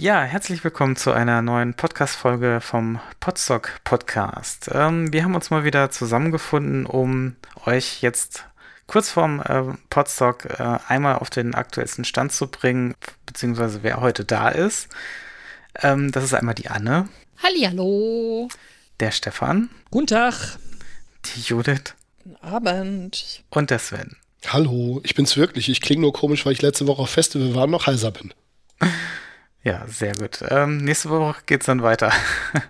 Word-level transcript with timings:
Ja, 0.00 0.22
herzlich 0.22 0.64
willkommen 0.64 0.96
zu 0.96 1.12
einer 1.12 1.42
neuen 1.42 1.74
Podcast-Folge 1.74 2.62
vom 2.62 3.00
Podstock 3.20 3.80
Podcast. 3.84 4.70
Ähm, 4.72 5.12
wir 5.12 5.24
haben 5.24 5.34
uns 5.34 5.50
mal 5.50 5.64
wieder 5.64 5.90
zusammengefunden, 5.90 6.86
um 6.86 7.36
euch 7.66 8.00
jetzt 8.00 8.46
kurz 8.86 9.10
vorm 9.10 9.42
äh, 9.42 9.62
Podstock 9.90 10.46
äh, 10.46 10.78
einmal 10.88 11.16
auf 11.16 11.28
den 11.28 11.54
aktuellsten 11.54 12.06
Stand 12.06 12.32
zu 12.32 12.46
bringen, 12.46 12.94
beziehungsweise 13.26 13.82
wer 13.82 14.00
heute 14.00 14.24
da 14.24 14.48
ist. 14.48 14.88
Ähm, 15.82 16.10
das 16.12 16.24
ist 16.24 16.32
einmal 16.32 16.54
die 16.54 16.70
Anne. 16.70 17.10
Hallihallo. 17.42 18.48
Der 19.00 19.10
Stefan. 19.10 19.68
Guten 19.90 20.06
Tag. 20.06 20.58
Die 21.26 21.42
Judith. 21.42 21.94
Guten 22.24 22.36
Abend. 22.36 23.44
Und 23.50 23.68
der 23.68 23.78
Sven. 23.78 24.16
Hallo, 24.46 25.02
ich 25.04 25.14
bin's 25.14 25.36
wirklich. 25.36 25.68
Ich 25.68 25.82
klinge 25.82 26.00
nur 26.00 26.14
komisch, 26.14 26.46
weil 26.46 26.54
ich 26.54 26.62
letzte 26.62 26.86
Woche 26.86 27.02
auf 27.02 27.10
Festival 27.10 27.54
war 27.54 27.64
und 27.64 27.72
noch 27.72 27.86
heiser 27.86 28.12
bin. 28.12 28.32
Ja, 29.62 29.84
sehr 29.86 30.14
gut. 30.14 30.42
Ähm, 30.48 30.78
nächste 30.78 31.10
Woche 31.10 31.42
geht's 31.44 31.66
dann 31.66 31.82
weiter. 31.82 32.10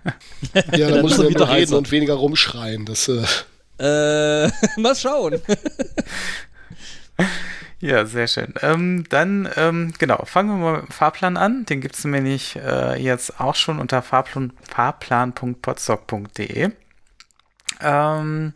ja, 0.73 0.91
da 0.91 1.03
muss 1.03 1.19
wir 1.19 1.29
wieder 1.29 1.49
reden 1.49 1.75
und 1.75 1.93
weniger 1.93 2.15
rumschreien. 2.15 2.85
Das, 2.85 3.09
äh, 3.09 3.23
äh 3.79 4.51
mal 4.77 4.97
schauen. 4.97 5.41
ja, 7.81 8.07
sehr 8.07 8.27
schön. 8.27 8.55
Ähm, 8.61 9.05
dann, 9.09 9.49
ähm, 9.57 9.93
genau, 9.99 10.25
fangen 10.25 10.51
wir 10.51 10.57
mal 10.57 10.81
mit 10.81 10.89
dem 10.89 10.93
Fahrplan 10.93 11.37
an. 11.37 11.65
Den 11.67 11.81
gibt's 11.81 12.05
nämlich 12.05 12.57
äh, 12.57 13.01
jetzt 13.01 13.39
auch 13.39 13.55
schon 13.55 13.79
unter 13.79 14.03
fahrplan, 14.03 14.53
fahrplan.podstock.de. 14.69 16.71
Ähm, 17.83 18.53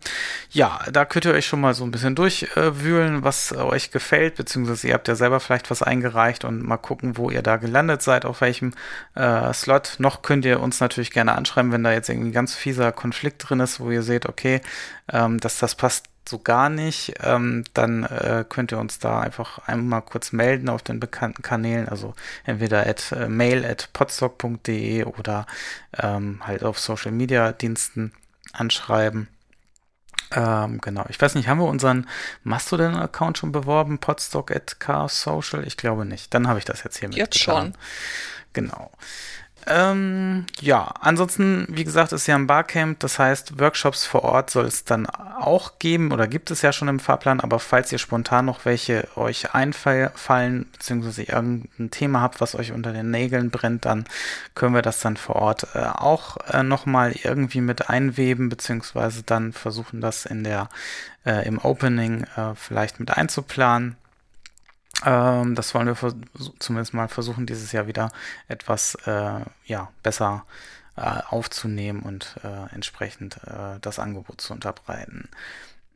ja, 0.50 0.80
da 0.90 1.04
könnt 1.04 1.24
ihr 1.24 1.32
euch 1.32 1.46
schon 1.46 1.60
mal 1.60 1.74
so 1.74 1.84
ein 1.84 1.90
bisschen 1.90 2.14
durchwühlen, 2.14 3.18
äh, 3.18 3.24
was 3.24 3.52
euch 3.52 3.90
gefällt, 3.90 4.36
beziehungsweise 4.36 4.88
ihr 4.88 4.94
habt 4.94 5.08
ja 5.08 5.14
selber 5.14 5.40
vielleicht 5.40 5.70
was 5.70 5.82
eingereicht 5.82 6.44
und 6.44 6.62
mal 6.62 6.76
gucken, 6.76 7.16
wo 7.16 7.30
ihr 7.30 7.42
da 7.42 7.56
gelandet 7.56 8.02
seid, 8.02 8.24
auf 8.24 8.40
welchem 8.40 8.72
äh, 9.14 9.52
Slot. 9.52 9.96
Noch 9.98 10.22
könnt 10.22 10.44
ihr 10.44 10.60
uns 10.60 10.80
natürlich 10.80 11.10
gerne 11.10 11.34
anschreiben, 11.34 11.72
wenn 11.72 11.84
da 11.84 11.92
jetzt 11.92 12.08
irgendwie 12.08 12.30
ein 12.30 12.32
ganz 12.32 12.54
fieser 12.54 12.92
Konflikt 12.92 13.48
drin 13.48 13.60
ist, 13.60 13.80
wo 13.80 13.90
ihr 13.90 14.02
seht, 14.02 14.26
okay, 14.26 14.60
ähm, 15.12 15.40
dass 15.40 15.58
das 15.58 15.74
passt 15.74 16.06
so 16.28 16.38
gar 16.38 16.70
nicht, 16.70 17.14
ähm, 17.22 17.64
dann 17.74 18.04
äh, 18.04 18.44
könnt 18.48 18.72
ihr 18.72 18.78
uns 18.78 18.98
da 18.98 19.20
einfach 19.20 19.58
einmal 19.66 20.02
kurz 20.02 20.32
melden 20.32 20.68
auf 20.68 20.82
den 20.82 21.00
bekannten 21.00 21.42
Kanälen, 21.42 21.88
also 21.88 22.14
entweder 22.44 22.86
at 22.86 23.12
äh, 23.12 23.28
mail 23.28 23.64
at 23.64 23.90
oder 25.18 25.46
ähm, 25.98 26.40
halt 26.46 26.64
auf 26.64 26.78
Social 26.78 27.12
Media 27.12 27.52
Diensten 27.52 28.12
anschreiben. 28.54 29.28
Ähm, 30.32 30.80
genau. 30.80 31.04
Ich 31.08 31.20
weiß 31.20 31.34
nicht, 31.34 31.48
haben 31.48 31.58
wir 31.58 31.66
unseren 31.66 32.08
Mastodon-Account 32.42 33.38
schon 33.38 33.52
beworben? 33.52 33.98
Podstock 33.98 34.50
at 34.50 34.80
Chaos 34.80 35.22
Social? 35.22 35.66
Ich 35.66 35.76
glaube 35.76 36.04
nicht. 36.04 36.34
Dann 36.34 36.48
habe 36.48 36.58
ich 36.58 36.64
das 36.64 36.82
jetzt 36.82 36.98
hier 36.98 37.08
mit. 37.08 37.18
Jetzt 37.18 37.38
schon. 37.38 37.74
Genau. 38.52 38.90
Ähm, 39.66 40.46
ja, 40.60 40.92
ansonsten, 41.00 41.66
wie 41.68 41.84
gesagt, 41.84 42.12
ist 42.12 42.26
ja 42.26 42.34
ein 42.34 42.46
Barcamp, 42.46 43.00
das 43.00 43.18
heißt, 43.18 43.58
Workshops 43.58 44.04
vor 44.04 44.22
Ort 44.22 44.50
soll 44.50 44.66
es 44.66 44.84
dann 44.84 45.06
auch 45.06 45.78
geben 45.78 46.12
oder 46.12 46.26
gibt 46.26 46.50
es 46.50 46.60
ja 46.62 46.72
schon 46.72 46.88
im 46.88 47.00
Fahrplan, 47.00 47.40
aber 47.40 47.58
falls 47.58 47.90
ihr 47.90 47.98
spontan 47.98 48.44
noch 48.44 48.64
welche 48.66 49.08
euch 49.16 49.54
einfallen, 49.54 50.66
beziehungsweise 50.72 51.22
irgendein 51.22 51.90
Thema 51.90 52.20
habt, 52.20 52.40
was 52.40 52.54
euch 52.54 52.72
unter 52.72 52.92
den 52.92 53.10
Nägeln 53.10 53.50
brennt, 53.50 53.86
dann 53.86 54.04
können 54.54 54.74
wir 54.74 54.82
das 54.82 55.00
dann 55.00 55.16
vor 55.16 55.36
Ort 55.36 55.68
äh, 55.74 55.78
auch 55.78 56.36
äh, 56.52 56.62
nochmal 56.62 57.14
irgendwie 57.22 57.62
mit 57.62 57.88
einweben, 57.88 58.50
beziehungsweise 58.50 59.22
dann 59.22 59.52
versuchen, 59.52 60.00
das 60.00 60.26
in 60.26 60.44
der, 60.44 60.68
äh, 61.24 61.46
im 61.46 61.58
Opening 61.58 62.24
äh, 62.36 62.54
vielleicht 62.54 63.00
mit 63.00 63.10
einzuplanen. 63.10 63.96
Ähm, 65.04 65.54
das 65.54 65.74
wollen 65.74 65.86
wir 65.86 65.96
zumindest 66.58 66.94
mal 66.94 67.08
versuchen, 67.08 67.46
dieses 67.46 67.72
Jahr 67.72 67.86
wieder 67.86 68.10
etwas 68.48 68.94
äh, 69.06 69.40
ja, 69.66 69.90
besser 70.02 70.44
äh, 70.96 71.20
aufzunehmen 71.28 72.02
und 72.02 72.36
äh, 72.42 72.74
entsprechend 72.74 73.38
äh, 73.46 73.78
das 73.80 73.98
Angebot 73.98 74.40
zu 74.40 74.52
unterbreiten. 74.52 75.28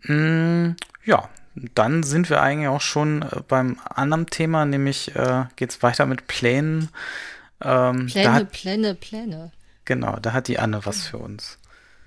Mm, 0.02 0.76
ja, 1.04 1.28
dann 1.74 2.02
sind 2.02 2.30
wir 2.30 2.42
eigentlich 2.42 2.69
auch 2.69 2.80
schon 2.80 3.22
äh, 3.22 3.41
beim 3.46 3.78
anderen 3.88 4.26
Thema, 4.26 4.64
nämlich 4.64 5.14
äh, 5.16 5.44
geht 5.56 5.70
es 5.70 5.82
weiter 5.82 6.06
mit 6.06 6.26
Plänen. 6.26 6.90
Ähm, 7.60 8.06
Pläne, 8.06 8.32
hat, 8.32 8.52
Pläne, 8.52 8.94
Pläne. 8.94 9.52
Genau, 9.84 10.16
da 10.16 10.32
hat 10.32 10.48
die 10.48 10.58
Anne 10.58 10.84
was 10.84 11.06
für 11.06 11.19
uns. 11.19 11.58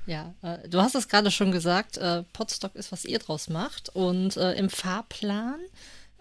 Ja, 0.06 0.34
äh, 0.42 0.68
du 0.68 0.82
hast 0.82 0.96
es 0.96 1.08
gerade 1.08 1.32
schon 1.32 1.52
gesagt, 1.52 1.98
äh, 1.98 2.24
Podstock 2.34 2.76
ist, 2.76 2.92
was 2.92 3.06
ihr 3.06 3.20
draus 3.20 3.50
macht. 3.50 3.90
Und 3.90 4.38
äh, 4.38 4.54
im 4.54 4.70
Fahrplan 4.70 5.60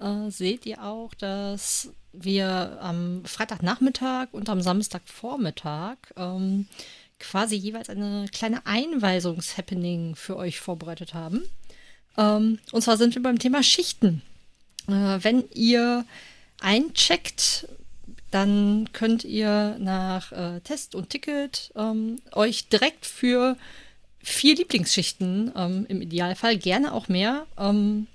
äh, 0.00 0.30
seht 0.30 0.66
ihr 0.66 0.82
auch, 0.82 1.14
dass 1.14 1.92
wir 2.12 2.78
am 2.80 3.24
Freitagnachmittag 3.24 4.28
und 4.32 4.48
am 4.48 4.60
Samstagvormittag 4.60 5.96
ähm, 6.16 6.66
quasi 7.18 7.54
jeweils 7.54 7.88
eine 7.88 8.26
kleine 8.32 8.66
Einweisungshappening 8.66 10.16
für 10.16 10.36
euch 10.36 10.58
vorbereitet 10.58 11.14
haben. 11.14 11.42
Ähm, 12.16 12.58
und 12.72 12.82
zwar 12.82 12.96
sind 12.96 13.14
wir 13.14 13.22
beim 13.22 13.38
Thema 13.38 13.62
Schichten. 13.62 14.22
Äh, 14.88 15.18
wenn 15.22 15.44
ihr 15.54 16.04
eincheckt, 16.60 17.68
dann 18.30 18.88
könnt 18.92 19.24
ihr 19.24 19.76
nach 19.78 20.32
äh, 20.32 20.60
Test 20.60 20.94
und 20.94 21.10
Ticket 21.10 21.72
ähm, 21.76 22.20
euch 22.32 22.68
direkt 22.68 23.06
für 23.06 23.56
vier 24.22 24.54
Lieblingsschichten 24.56 25.52
ähm, 25.56 25.86
im 25.88 26.02
Idealfall, 26.02 26.56
gerne 26.56 26.92
auch 26.92 27.08
mehr, 27.08 27.46
ähm, 27.58 28.06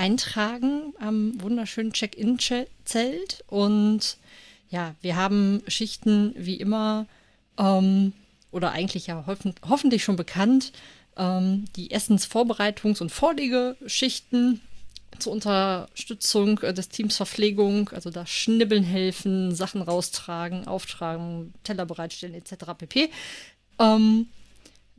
eintragen 0.00 0.94
am 0.98 1.40
wunderschönen 1.42 1.92
Check-in-Zelt. 1.92 3.44
Und 3.48 4.16
ja, 4.70 4.94
wir 5.02 5.14
haben 5.16 5.62
Schichten 5.68 6.34
wie 6.38 6.56
immer 6.56 7.06
ähm, 7.58 8.14
oder 8.50 8.72
eigentlich 8.72 9.08
ja 9.08 9.26
hoffen, 9.26 9.54
hoffentlich 9.68 10.02
schon 10.02 10.16
bekannt, 10.16 10.72
ähm, 11.18 11.66
die 11.76 11.90
Essensvorbereitungs- 11.90 13.02
und 13.02 13.12
Vorlegeschichten 13.12 14.62
zur 15.18 15.34
Unterstützung 15.34 16.58
äh, 16.60 16.72
des 16.72 16.88
Teams 16.88 17.18
Verpflegung, 17.18 17.90
also 17.90 18.08
da 18.08 18.24
Schnibbeln 18.24 18.84
helfen, 18.84 19.54
Sachen 19.54 19.82
raustragen, 19.82 20.66
auftragen, 20.66 21.52
Teller 21.62 21.84
bereitstellen 21.84 22.34
etc. 22.34 22.72
pp. 22.78 23.10
Ähm, 23.78 24.28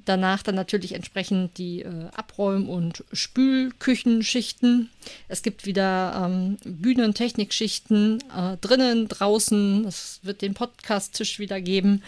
Danach 0.05 0.41
dann 0.43 0.55
natürlich 0.55 0.93
entsprechend 0.93 1.57
die 1.57 1.81
äh, 1.81 2.07
Abräum- 2.15 2.69
und 2.69 3.03
Spülküchenschichten. 3.13 4.89
Es 5.27 5.41
gibt 5.41 5.65
wieder 5.65 6.23
ähm, 6.25 6.57
Bühnentechnikschichten 6.63 8.23
äh, 8.35 8.57
drinnen, 8.57 9.07
draußen. 9.07 9.85
Es 9.85 10.19
wird 10.23 10.41
den 10.41 10.53
Podcast-Tisch 10.53 11.39
wieder 11.39 11.61
geben. 11.61 12.03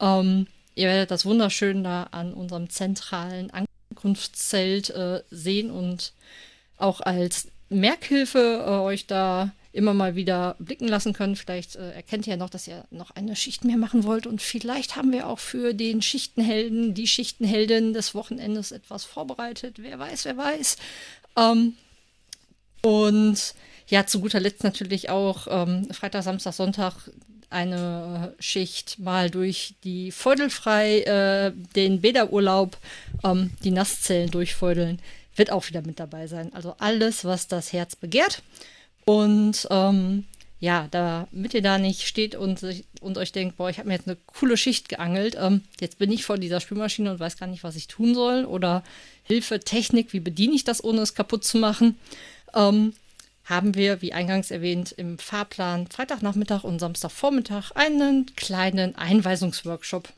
Ähm, 0.00 0.46
ihr 0.74 0.88
werdet 0.88 1.10
das 1.10 1.24
wunderschön 1.24 1.84
da 1.84 2.04
an 2.10 2.34
unserem 2.34 2.68
zentralen 2.68 3.50
Ankunftszelt 3.50 4.90
äh, 4.90 5.22
sehen 5.30 5.70
und 5.70 6.12
auch 6.78 7.00
als 7.00 7.48
Merkhilfe 7.68 8.64
äh, 8.66 8.70
euch 8.70 9.06
da 9.06 9.52
immer 9.76 9.94
mal 9.94 10.16
wieder 10.16 10.56
blicken 10.58 10.88
lassen 10.88 11.12
können. 11.12 11.36
Vielleicht 11.36 11.76
äh, 11.76 11.92
erkennt 11.92 12.26
ihr 12.26 12.32
ja 12.32 12.36
noch, 12.36 12.50
dass 12.50 12.66
ihr 12.66 12.84
noch 12.90 13.10
eine 13.12 13.36
Schicht 13.36 13.64
mehr 13.64 13.76
machen 13.76 14.04
wollt. 14.04 14.26
Und 14.26 14.42
vielleicht 14.42 14.96
haben 14.96 15.12
wir 15.12 15.28
auch 15.28 15.38
für 15.38 15.74
den 15.74 16.02
Schichtenhelden, 16.02 16.94
die 16.94 17.06
Schichtenheldin 17.06 17.92
des 17.92 18.14
Wochenendes 18.14 18.72
etwas 18.72 19.04
vorbereitet. 19.04 19.76
Wer 19.78 19.98
weiß, 19.98 20.24
wer 20.24 20.36
weiß. 20.36 20.76
Ähm, 21.36 21.74
und 22.82 23.54
ja, 23.88 24.06
zu 24.06 24.20
guter 24.20 24.40
Letzt 24.40 24.64
natürlich 24.64 25.10
auch 25.10 25.46
ähm, 25.48 25.88
Freitag, 25.92 26.24
Samstag, 26.24 26.54
Sonntag 26.54 26.94
eine 27.50 28.34
Schicht 28.40 28.98
mal 28.98 29.30
durch 29.30 29.74
die 29.84 30.10
Feudelfrei, 30.10 31.00
äh, 31.02 31.52
den 31.76 32.00
Bäderurlaub, 32.00 32.76
ähm, 33.24 33.50
die 33.62 33.70
Nasszellen 33.70 34.30
durchfeudeln, 34.30 35.00
wird 35.36 35.52
auch 35.52 35.68
wieder 35.68 35.82
mit 35.82 36.00
dabei 36.00 36.26
sein. 36.26 36.52
Also 36.54 36.74
alles, 36.78 37.24
was 37.24 37.46
das 37.46 37.72
Herz 37.72 37.94
begehrt. 37.94 38.42
Und 39.06 39.66
ähm, 39.70 40.24
ja, 40.58 40.88
damit 40.90 41.54
ihr 41.54 41.62
da 41.62 41.78
nicht 41.78 42.06
steht 42.06 42.34
und, 42.34 42.64
und 43.00 43.18
euch 43.18 43.32
denkt, 43.32 43.56
boah, 43.56 43.70
ich 43.70 43.78
habe 43.78 43.88
mir 43.88 43.94
jetzt 43.94 44.08
eine 44.08 44.16
coole 44.26 44.56
Schicht 44.56 44.88
geangelt, 44.88 45.36
ähm, 45.38 45.62
jetzt 45.80 45.98
bin 45.98 46.10
ich 46.10 46.24
vor 46.24 46.38
dieser 46.38 46.60
Spülmaschine 46.60 47.10
und 47.10 47.20
weiß 47.20 47.36
gar 47.36 47.46
nicht, 47.46 47.62
was 47.62 47.76
ich 47.76 47.88
tun 47.88 48.14
soll. 48.14 48.44
Oder 48.44 48.82
Hilfe, 49.22 49.60
Technik, 49.60 50.12
wie 50.12 50.20
bediene 50.20 50.54
ich 50.54 50.64
das, 50.64 50.82
ohne 50.82 51.02
es 51.02 51.14
kaputt 51.14 51.44
zu 51.44 51.58
machen? 51.58 51.96
Ähm, 52.54 52.94
haben 53.44 53.76
wir, 53.76 54.02
wie 54.02 54.12
eingangs 54.12 54.50
erwähnt, 54.50 54.92
im 54.92 55.18
Fahrplan 55.18 55.86
Freitagnachmittag 55.86 56.64
und 56.64 56.80
Samstagvormittag 56.80 57.70
einen 57.76 58.26
kleinen 58.34 58.96
Einweisungsworkshop. 58.96 60.08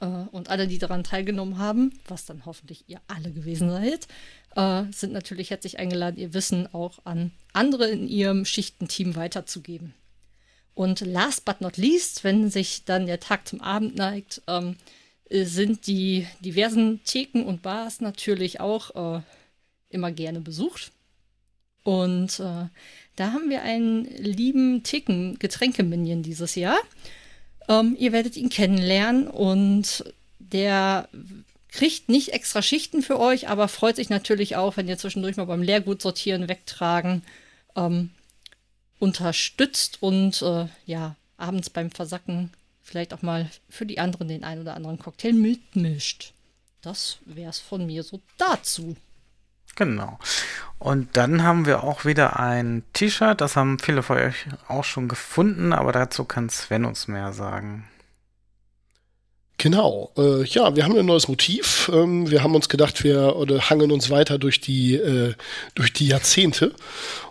Äh, 0.00 0.06
und 0.06 0.50
alle, 0.50 0.66
die 0.66 0.78
daran 0.78 1.04
teilgenommen 1.04 1.58
haben, 1.58 1.92
was 2.08 2.26
dann 2.26 2.44
hoffentlich 2.46 2.84
ihr 2.88 3.00
alle 3.06 3.30
gewesen 3.32 3.70
seid, 3.70 4.08
äh, 4.56 4.90
sind 4.92 5.12
natürlich 5.12 5.50
herzlich 5.50 5.78
eingeladen, 5.78 6.18
ihr 6.18 6.34
Wissen 6.34 6.72
auch 6.74 6.98
an 7.04 7.30
andere 7.52 7.88
in 7.88 8.08
ihrem 8.08 8.44
Schichtenteam 8.44 9.14
weiterzugeben. 9.14 9.94
Und 10.74 11.00
last 11.00 11.44
but 11.44 11.60
not 11.60 11.76
least, 11.76 12.24
wenn 12.24 12.50
sich 12.50 12.84
dann 12.84 13.06
der 13.06 13.20
Tag 13.20 13.46
zum 13.46 13.60
Abend 13.60 13.96
neigt, 13.96 14.42
ähm, 14.46 14.76
sind 15.28 15.86
die 15.86 16.26
diversen 16.40 17.04
Theken 17.04 17.44
und 17.44 17.62
Bars 17.62 18.00
natürlich 18.00 18.60
auch 18.60 19.18
äh, 19.18 19.22
immer 19.90 20.10
gerne 20.10 20.40
besucht. 20.40 20.90
Und 21.82 22.40
da 22.40 22.70
haben 23.18 23.48
wir 23.48 23.62
einen 23.62 24.04
lieben 24.04 24.82
Ticken 24.82 25.38
Getränkeminion 25.38 26.22
dieses 26.22 26.54
Jahr. 26.54 26.78
Ähm, 27.70 27.96
ihr 27.98 28.10
werdet 28.12 28.36
ihn 28.36 28.48
kennenlernen 28.48 29.28
und 29.28 30.04
der 30.40 31.08
kriegt 31.68 32.08
nicht 32.08 32.30
extra 32.30 32.62
Schichten 32.62 33.00
für 33.00 33.20
euch, 33.20 33.48
aber 33.48 33.68
freut 33.68 33.94
sich 33.94 34.10
natürlich 34.10 34.56
auch, 34.56 34.76
wenn 34.76 34.88
ihr 34.88 34.98
zwischendurch 34.98 35.36
mal 35.36 35.44
beim 35.44 35.62
Leergut 35.62 36.02
sortieren, 36.02 36.48
wegtragen 36.48 37.22
ähm, 37.76 38.10
unterstützt 38.98 40.02
und 40.02 40.42
äh, 40.42 40.66
ja, 40.84 41.14
abends 41.36 41.70
beim 41.70 41.92
Versacken 41.92 42.50
vielleicht 42.82 43.14
auch 43.14 43.22
mal 43.22 43.48
für 43.68 43.86
die 43.86 44.00
anderen 44.00 44.26
den 44.26 44.42
einen 44.42 44.62
oder 44.62 44.74
anderen 44.74 44.98
Cocktail 44.98 45.32
mitmischt. 45.32 46.32
Das 46.82 47.18
wäre 47.24 47.50
es 47.50 47.60
von 47.60 47.86
mir 47.86 48.02
so 48.02 48.20
dazu. 48.36 48.96
Genau. 49.76 50.18
Und 50.78 51.16
dann 51.16 51.42
haben 51.42 51.66
wir 51.66 51.84
auch 51.84 52.04
wieder 52.04 52.40
ein 52.40 52.84
T-Shirt. 52.94 53.40
Das 53.40 53.56
haben 53.56 53.78
viele 53.78 54.02
von 54.02 54.16
euch 54.16 54.46
auch 54.66 54.84
schon 54.84 55.08
gefunden, 55.08 55.72
aber 55.72 55.92
dazu 55.92 56.24
kann 56.24 56.48
Sven 56.48 56.86
uns 56.86 57.06
mehr 57.06 57.32
sagen. 57.32 57.84
Genau, 59.58 60.10
äh, 60.16 60.42
ja, 60.44 60.74
wir 60.74 60.84
haben 60.84 60.96
ein 60.98 61.04
neues 61.04 61.28
Motiv. 61.28 61.90
Ähm, 61.92 62.30
wir 62.30 62.42
haben 62.42 62.54
uns 62.54 62.70
gedacht, 62.70 63.04
wir 63.04 63.36
oder 63.36 63.68
hangen 63.68 63.92
uns 63.92 64.08
weiter 64.08 64.38
durch 64.38 64.62
die, 64.62 64.94
äh, 64.94 65.34
durch 65.74 65.92
die 65.92 66.08
Jahrzehnte 66.08 66.74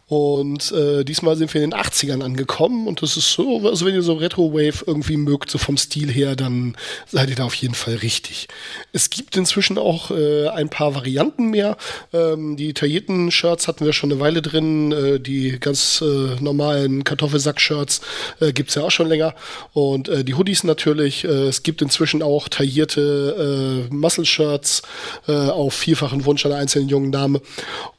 und 0.09 0.71
äh, 0.71 1.05
diesmal 1.05 1.35
sind 1.35 1.53
wir 1.53 1.63
in 1.63 1.69
den 1.69 1.79
80ern 1.79 2.23
angekommen 2.23 2.87
und 2.87 3.03
das 3.03 3.15
ist 3.15 3.31
so, 3.31 3.67
also 3.67 3.85
wenn 3.85 3.93
ihr 3.93 4.01
so 4.01 4.13
Retro-Wave 4.13 4.83
irgendwie 4.87 5.17
mögt, 5.17 5.51
so 5.51 5.59
vom 5.59 5.77
Stil 5.77 6.11
her, 6.11 6.35
dann 6.35 6.75
seid 7.05 7.29
ihr 7.29 7.35
da 7.35 7.43
auf 7.43 7.53
jeden 7.53 7.75
Fall 7.75 7.93
richtig. 7.97 8.47
Es 8.91 9.11
gibt 9.11 9.37
inzwischen 9.37 9.77
auch 9.77 10.09
äh, 10.09 10.47
ein 10.47 10.69
paar 10.69 10.95
Varianten 10.95 11.51
mehr. 11.51 11.77
Ähm, 12.11 12.57
die 12.57 12.73
taillierten 12.73 13.29
Shirts 13.29 13.67
hatten 13.67 13.85
wir 13.85 13.93
schon 13.93 14.11
eine 14.11 14.19
Weile 14.19 14.41
drin, 14.41 14.91
äh, 14.91 15.19
die 15.19 15.59
ganz 15.59 16.01
äh, 16.01 16.41
normalen 16.41 17.03
Kartoffelsack-Shirts 17.03 18.01
äh, 18.39 18.51
gibt's 18.51 18.73
ja 18.73 18.81
auch 18.81 18.91
schon 18.91 19.09
länger 19.09 19.35
und 19.73 20.09
äh, 20.09 20.23
die 20.23 20.33
Hoodies 20.33 20.63
natürlich. 20.63 21.23
Äh, 21.23 21.49
es 21.49 21.61
gibt 21.61 21.83
inzwischen 21.83 22.23
auch 22.23 22.49
taillierte 22.49 23.87
äh, 23.91 23.93
Muscle-Shirts 23.93 24.81
äh, 25.27 25.33
auf 25.33 25.75
vielfachen 25.75 26.25
Wunsch 26.25 26.47
einer 26.47 26.55
einzelnen 26.55 26.89
jungen 26.89 27.11
Dame 27.11 27.41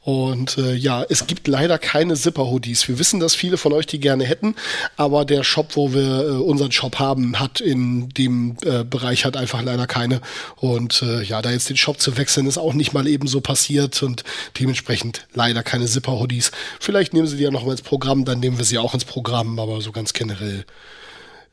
und 0.03 0.57
äh, 0.57 0.73
ja, 0.73 1.05
es 1.07 1.27
gibt 1.27 1.47
leider 1.47 1.77
keine 1.77 2.00
Zipper-Hoodies. 2.09 2.87
Wir 2.87 2.99
wissen, 2.99 3.19
dass 3.19 3.35
viele 3.35 3.57
von 3.57 3.73
euch 3.73 3.85
die 3.85 3.99
gerne 3.99 4.25
hätten, 4.25 4.55
aber 4.97 5.25
der 5.25 5.43
Shop, 5.43 5.75
wo 5.75 5.93
wir 5.93 6.21
äh, 6.21 6.31
unseren 6.31 6.71
Shop 6.71 6.99
haben, 6.99 7.39
hat 7.39 7.61
in 7.61 8.09
dem 8.09 8.57
äh, 8.65 8.83
Bereich 8.83 9.25
hat 9.25 9.37
einfach 9.37 9.61
leider 9.61 9.87
keine. 9.87 10.21
Und 10.57 11.01
äh, 11.01 11.21
ja, 11.23 11.41
da 11.41 11.51
jetzt 11.51 11.69
den 11.69 11.77
Shop 11.77 11.99
zu 11.99 12.17
wechseln, 12.17 12.47
ist 12.47 12.57
auch 12.57 12.73
nicht 12.73 12.93
mal 12.93 13.07
eben 13.07 13.27
so 13.27 13.41
passiert 13.41 14.01
und 14.03 14.23
dementsprechend 14.59 15.27
leider 15.33 15.63
keine 15.63 15.85
Zipper-Hoodies. 15.85 16.51
Vielleicht 16.79 17.13
nehmen 17.13 17.27
sie 17.27 17.37
die 17.37 17.43
ja 17.43 17.51
noch 17.51 17.65
mal 17.65 17.71
ins 17.71 17.81
Programm, 17.81 18.25
dann 18.25 18.39
nehmen 18.39 18.57
wir 18.57 18.65
sie 18.65 18.77
auch 18.77 18.93
ins 18.93 19.05
Programm, 19.05 19.59
aber 19.59 19.81
so 19.81 19.91
ganz 19.91 20.13
generell 20.13 20.65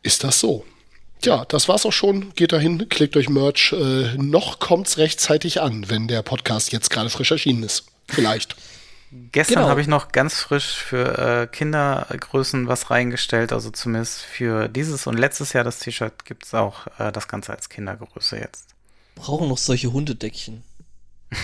ist 0.03 0.25
das 0.25 0.41
so. 0.41 0.65
Ja, 1.25 1.45
das 1.47 1.69
war's 1.69 1.85
auch 1.85 1.93
schon. 1.93 2.33
Geht 2.35 2.53
dahin, 2.53 2.89
klickt 2.89 3.17
euch 3.17 3.29
Merch. 3.29 3.73
Äh, 3.73 4.17
noch 4.17 4.61
kommt's 4.61 4.99
rechtzeitig 4.99 5.61
an, 5.61 5.89
wenn 5.89 6.07
der 6.07 6.23
Podcast 6.23 6.73
jetzt 6.73 6.91
gerade 6.91 7.11
frisch 7.11 7.33
erschienen 7.33 7.65
ist. 7.65 7.87
Vielleicht. 8.09 8.55
Gestern 9.11 9.57
genau. 9.57 9.69
habe 9.69 9.81
ich 9.81 9.87
noch 9.87 10.13
ganz 10.13 10.41
frisch 10.41 10.77
für 10.77 11.19
äh, 11.19 11.47
Kindergrößen 11.47 12.69
was 12.69 12.91
reingestellt, 12.91 13.53
also 13.53 13.71
zumindest 13.71 14.21
für 14.21 14.69
dieses 14.69 15.07
und 15.07 15.17
letztes 15.17 15.55
Jahr 15.55 15.65
das 15.65 15.79
T-Shirt 15.79 16.27
gibt 16.27 16.45
es 16.45 16.55
auch 16.55 16.87
äh, 16.99 17.11
das 17.11 17.27
Ganze 17.27 17.53
als 17.53 17.71
Kindergröße 17.71 18.39
jetzt. 18.39 18.75
Brauchen 19.15 19.49
noch 19.49 19.59
solche 19.59 19.93
Hundedeckchen. 19.93 20.63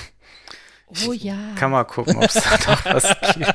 Oh 1.06 1.12
ja. 1.12 1.36
Kann 1.56 1.72
mal 1.72 1.82
gucken, 1.84 2.16
ob 2.16 2.24
es 2.24 2.34
da 2.34 2.70
noch 2.70 2.84
was 2.84 3.08
gibt. 3.34 3.54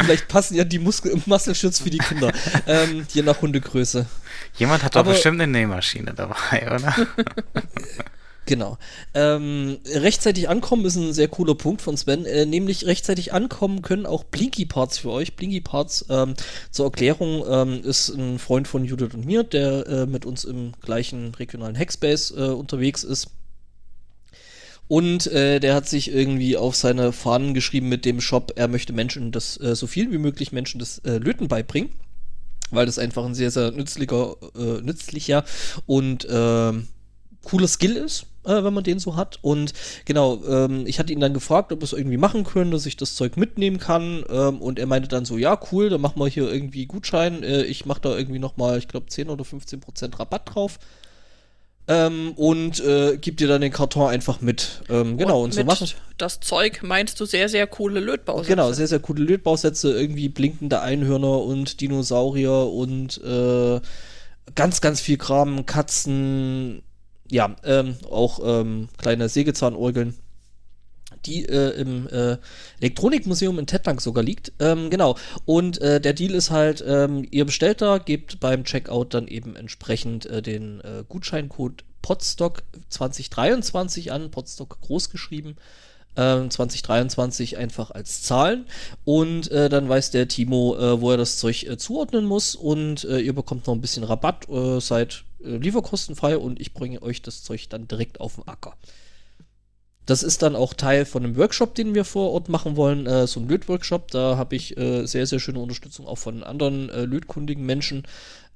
Vielleicht 0.00 0.26
passen 0.28 0.56
ja 0.56 0.64
die 0.64 0.78
Muskel 0.78 1.20
Muskelschutz 1.26 1.78
für 1.78 1.90
die 1.90 1.98
Kinder. 1.98 2.32
ähm, 2.66 3.06
je 3.10 3.22
nach 3.22 3.40
Hundegröße. 3.42 4.06
Jemand 4.56 4.82
hat 4.82 4.96
doch 4.96 5.00
Aber 5.00 5.12
bestimmt 5.12 5.40
eine 5.40 5.52
Nähmaschine 5.52 6.14
dabei, 6.14 6.66
oder? 6.66 6.94
Genau. 8.50 8.78
Ähm, 9.14 9.78
rechtzeitig 9.86 10.48
ankommen 10.48 10.84
ist 10.84 10.96
ein 10.96 11.12
sehr 11.12 11.28
cooler 11.28 11.54
Punkt 11.54 11.82
von 11.82 11.96
Sven. 11.96 12.26
Äh, 12.26 12.46
nämlich 12.46 12.84
rechtzeitig 12.84 13.32
ankommen 13.32 13.80
können 13.80 14.06
auch 14.06 14.24
Blinky 14.24 14.66
Parts 14.66 14.98
für 14.98 15.10
euch. 15.10 15.36
Blinky 15.36 15.60
Parts 15.60 16.04
ähm, 16.10 16.34
zur 16.72 16.86
Erklärung 16.86 17.44
ähm, 17.48 17.80
ist 17.84 18.08
ein 18.08 18.40
Freund 18.40 18.66
von 18.66 18.84
Judith 18.84 19.14
und 19.14 19.24
mir, 19.24 19.44
der 19.44 19.86
äh, 19.86 20.06
mit 20.06 20.26
uns 20.26 20.42
im 20.42 20.72
gleichen 20.82 21.32
regionalen 21.36 21.78
Hackspace 21.78 22.32
äh, 22.32 22.46
unterwegs 22.46 23.04
ist. 23.04 23.28
Und 24.88 25.28
äh, 25.28 25.60
der 25.60 25.76
hat 25.76 25.88
sich 25.88 26.10
irgendwie 26.10 26.56
auf 26.56 26.74
seine 26.74 27.12
Fahnen 27.12 27.54
geschrieben 27.54 27.88
mit 27.88 28.04
dem 28.04 28.20
Shop, 28.20 28.54
er 28.56 28.66
möchte 28.66 28.92
Menschen 28.92 29.30
das, 29.30 29.60
äh, 29.60 29.76
so 29.76 29.86
viel 29.86 30.10
wie 30.10 30.18
möglich 30.18 30.50
Menschen 30.50 30.80
das 30.80 30.98
äh, 31.04 31.18
Löten 31.18 31.46
beibringen. 31.46 31.90
Weil 32.72 32.86
das 32.86 32.98
einfach 32.98 33.24
ein 33.24 33.36
sehr, 33.36 33.52
sehr 33.52 33.70
nützlicher, 33.70 34.34
äh, 34.56 34.82
nützlicher 34.82 35.44
und 35.86 36.24
äh, 36.24 36.72
cooler 37.44 37.68
Skill 37.68 37.96
ist 37.96 38.26
äh, 38.44 38.64
wenn 38.64 38.74
man 38.74 38.84
den 38.84 38.98
so 38.98 39.16
hat. 39.16 39.38
Und 39.42 39.72
genau, 40.04 40.42
ähm, 40.44 40.86
ich 40.86 40.98
hatte 40.98 41.12
ihn 41.12 41.20
dann 41.20 41.34
gefragt, 41.34 41.72
ob 41.72 41.80
wir 41.80 41.84
es 41.84 41.92
irgendwie 41.92 42.16
machen 42.16 42.44
können, 42.44 42.70
dass 42.70 42.86
ich 42.86 42.96
das 42.96 43.14
Zeug 43.14 43.36
mitnehmen 43.36 43.78
kann. 43.78 44.24
Ähm, 44.28 44.60
und 44.60 44.78
er 44.78 44.86
meinte 44.86 45.08
dann 45.08 45.24
so, 45.24 45.38
ja, 45.38 45.58
cool, 45.72 45.90
dann 45.90 46.00
machen 46.00 46.20
wir 46.20 46.28
hier 46.28 46.50
irgendwie 46.50 46.86
Gutschein. 46.86 47.42
Äh, 47.42 47.62
ich 47.62 47.86
mache 47.86 48.00
da 48.00 48.16
irgendwie 48.16 48.38
nochmal, 48.38 48.78
ich 48.78 48.88
glaube, 48.88 49.06
10 49.06 49.28
oder 49.28 49.44
15 49.44 49.80
Prozent 49.80 50.18
Rabatt 50.18 50.54
drauf. 50.54 50.78
Ähm, 51.88 52.34
und 52.36 52.78
äh, 52.84 53.18
gib 53.20 53.38
dir 53.38 53.48
dann 53.48 53.62
den 53.62 53.72
Karton 53.72 54.08
einfach 54.08 54.40
mit. 54.40 54.82
Ähm, 54.88 55.18
genau, 55.18 55.38
und, 55.38 55.46
und 55.46 55.54
so 55.54 55.64
machen. 55.64 55.88
Das 56.18 56.38
Zeug 56.38 56.82
meinst 56.82 57.18
du 57.18 57.24
sehr, 57.24 57.48
sehr 57.48 57.66
coole 57.66 57.98
Lötbausätze. 57.98 58.48
Genau, 58.48 58.72
sehr, 58.72 58.86
sehr 58.86 59.00
coole 59.00 59.24
Lötbausätze, 59.24 59.98
irgendwie 59.98 60.28
blinkende 60.28 60.82
Einhörner 60.82 61.40
und 61.40 61.80
Dinosaurier 61.80 62.52
und 62.52 63.20
äh, 63.24 63.80
ganz, 64.54 64.80
ganz 64.80 65.00
viel 65.00 65.16
Kram, 65.16 65.66
Katzen, 65.66 66.82
ja, 67.30 67.56
ähm, 67.64 67.96
auch 68.10 68.40
ähm, 68.42 68.88
kleine 68.98 69.28
Sägezahnorgeln, 69.28 70.16
die 71.26 71.44
äh, 71.46 71.80
im 71.80 72.08
äh, 72.08 72.38
Elektronikmuseum 72.80 73.58
in 73.58 73.66
Tettnang 73.66 74.00
sogar 74.00 74.24
liegt. 74.24 74.52
Ähm, 74.58 74.90
genau. 74.90 75.16
Und 75.44 75.80
äh, 75.80 76.00
der 76.00 76.12
Deal 76.12 76.34
ist 76.34 76.50
halt, 76.50 76.84
ähm, 76.86 77.26
ihr 77.30 77.44
bestellt 77.44 77.82
da, 77.82 77.98
gebt 77.98 78.40
beim 78.40 78.64
Checkout 78.64 79.14
dann 79.14 79.28
eben 79.28 79.56
entsprechend 79.56 80.26
äh, 80.26 80.42
den 80.42 80.80
äh, 80.80 81.04
Gutscheincode 81.08 81.84
Podstock 82.02 82.62
2023 82.88 84.12
an, 84.12 84.30
Podstock 84.30 84.80
groß 84.80 85.10
geschrieben. 85.10 85.56
2023 86.16 87.52
ähm, 87.52 87.60
einfach 87.60 87.92
als 87.92 88.22
Zahlen 88.22 88.66
und 89.04 89.48
äh, 89.52 89.68
dann 89.68 89.88
weiß 89.88 90.10
der 90.10 90.26
Timo, 90.26 90.76
äh, 90.76 91.00
wo 91.00 91.12
er 91.12 91.16
das 91.16 91.38
Zeug 91.38 91.62
äh, 91.62 91.78
zuordnen 91.78 92.24
muss 92.24 92.56
und 92.56 93.04
äh, 93.04 93.20
ihr 93.20 93.32
bekommt 93.32 93.68
noch 93.68 93.74
ein 93.74 93.80
bisschen 93.80 94.02
Rabatt, 94.02 94.48
seid 94.80 95.22
äh, 95.44 95.56
lieferkostenfrei 95.56 96.36
und 96.38 96.60
ich 96.60 96.74
bringe 96.74 97.02
euch 97.02 97.22
das 97.22 97.42
Zeug 97.42 97.68
dann 97.68 97.88
direkt 97.88 98.20
auf 98.20 98.36
den 98.36 98.48
Acker. 98.48 98.76
Das 100.06 100.22
ist 100.22 100.42
dann 100.42 100.56
auch 100.56 100.74
Teil 100.74 101.04
von 101.04 101.24
einem 101.24 101.36
Workshop, 101.36 101.74
den 101.74 101.94
wir 101.94 102.04
vor 102.04 102.32
Ort 102.32 102.48
machen 102.48 102.76
wollen, 102.76 103.06
äh, 103.06 103.26
so 103.26 103.38
ein 103.38 103.48
Lötworkshop. 103.48 104.10
Da 104.10 104.36
habe 104.36 104.56
ich 104.56 104.76
äh, 104.76 105.06
sehr, 105.06 105.26
sehr 105.26 105.38
schöne 105.38 105.60
Unterstützung 105.60 106.06
auch 106.06 106.18
von 106.18 106.42
anderen 106.42 106.88
äh, 106.90 107.04
lötkundigen 107.04 107.64
Menschen. 107.64 108.04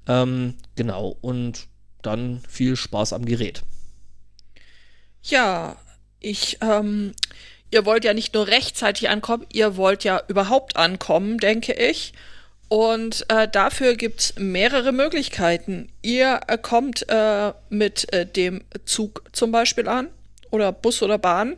Ähm, 0.07 0.55
genau, 0.75 1.15
und 1.21 1.67
dann 2.01 2.41
viel 2.47 2.75
Spaß 2.75 3.13
am 3.13 3.25
Gerät. 3.25 3.63
Ja, 5.23 5.77
ich, 6.19 6.57
ähm, 6.61 7.13
ihr 7.71 7.85
wollt 7.85 8.03
ja 8.03 8.13
nicht 8.13 8.33
nur 8.33 8.47
rechtzeitig 8.47 9.09
ankommen, 9.09 9.45
ihr 9.51 9.77
wollt 9.77 10.03
ja 10.03 10.21
überhaupt 10.27 10.75
ankommen, 10.75 11.37
denke 11.37 11.73
ich. 11.73 12.13
Und 12.67 13.29
äh, 13.29 13.47
dafür 13.47 13.95
gibt 13.95 14.19
es 14.19 14.35
mehrere 14.37 14.91
Möglichkeiten. 14.91 15.91
Ihr 16.01 16.41
äh, 16.47 16.57
kommt 16.57 17.07
äh, 17.09 17.53
mit 17.69 18.11
äh, 18.11 18.25
dem 18.25 18.63
Zug 18.85 19.23
zum 19.33 19.51
Beispiel 19.51 19.87
an 19.87 20.07
oder 20.49 20.71
Bus 20.71 21.01
oder 21.03 21.17
Bahn. 21.17 21.57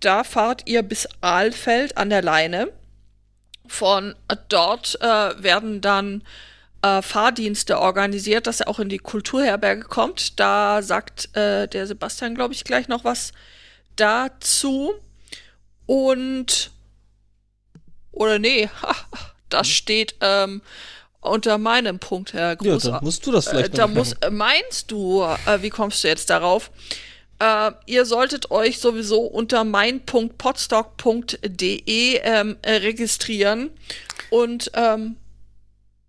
Da 0.00 0.24
fahrt 0.24 0.62
ihr 0.66 0.82
bis 0.82 1.08
Aalfeld 1.22 1.96
an 1.96 2.10
der 2.10 2.22
Leine. 2.22 2.70
Von 3.66 4.14
dort 4.48 5.00
äh, 5.00 5.06
werden 5.42 5.80
dann 5.80 6.22
äh, 6.82 7.00
Fahrdienste 7.00 7.80
organisiert, 7.80 8.46
dass 8.46 8.60
er 8.60 8.68
auch 8.68 8.78
in 8.78 8.90
die 8.90 8.98
Kulturherberge 8.98 9.82
kommt. 9.82 10.38
Da 10.38 10.82
sagt 10.82 11.30
der 11.34 11.86
Sebastian, 11.86 12.34
glaube 12.34 12.54
ich, 12.54 12.64
gleich 12.64 12.88
noch 12.88 13.04
was 13.04 13.32
dazu. 13.96 14.92
Und 15.86 16.70
oder 18.12 18.38
nee, 18.38 18.68
das 19.56 19.68
steht 19.68 20.14
ähm, 20.20 20.60
unter 21.20 21.58
meinem 21.58 21.98
Punkt, 21.98 22.34
Herr 22.34 22.56
Groß. 22.56 22.84
Ja, 22.84 22.92
dann 22.92 23.04
musst 23.04 23.26
du 23.26 23.32
das 23.32 23.48
vielleicht 23.48 23.74
äh, 23.74 23.76
Da 23.76 23.86
muss, 23.86 24.14
äh, 24.20 24.30
meinst 24.30 24.90
du, 24.90 25.22
äh, 25.22 25.62
wie 25.62 25.70
kommst 25.70 26.02
du 26.04 26.08
jetzt 26.08 26.28
darauf? 26.30 26.70
Äh, 27.38 27.72
ihr 27.86 28.06
solltet 28.06 28.50
euch 28.50 28.78
sowieso 28.78 29.20
unter 29.20 29.64
mein.podstock.de 29.64 32.20
ähm, 32.22 32.56
äh, 32.62 32.72
registrieren 32.72 33.70
und 34.30 34.70
ähm, 34.74 35.16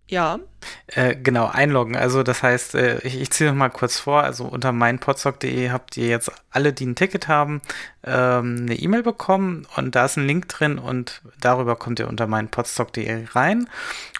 Ja. 0.08 0.38
Äh, 0.86 1.16
genau, 1.16 1.46
einloggen. 1.46 1.94
Also 1.94 2.22
das 2.22 2.42
heißt, 2.42 2.74
äh, 2.74 2.98
ich, 3.00 3.20
ich 3.20 3.30
ziehe 3.30 3.50
noch 3.50 3.56
mal 3.56 3.68
kurz 3.68 4.00
vor. 4.00 4.22
Also 4.22 4.44
unter 4.44 4.72
meinpodstock.de 4.72 5.70
habt 5.70 5.96
ihr 5.98 6.08
jetzt 6.08 6.32
alle, 6.50 6.72
die 6.72 6.86
ein 6.86 6.96
Ticket 6.96 7.28
haben, 7.28 7.60
ähm, 8.04 8.56
eine 8.62 8.74
E-Mail 8.74 9.02
bekommen 9.02 9.66
und 9.76 9.94
da 9.94 10.06
ist 10.06 10.16
ein 10.16 10.26
Link 10.26 10.48
drin 10.48 10.78
und 10.78 11.20
darüber 11.40 11.76
kommt 11.76 12.00
ihr 12.00 12.08
unter 12.08 12.26
meinpodstock.de 12.26 13.26
rein. 13.32 13.68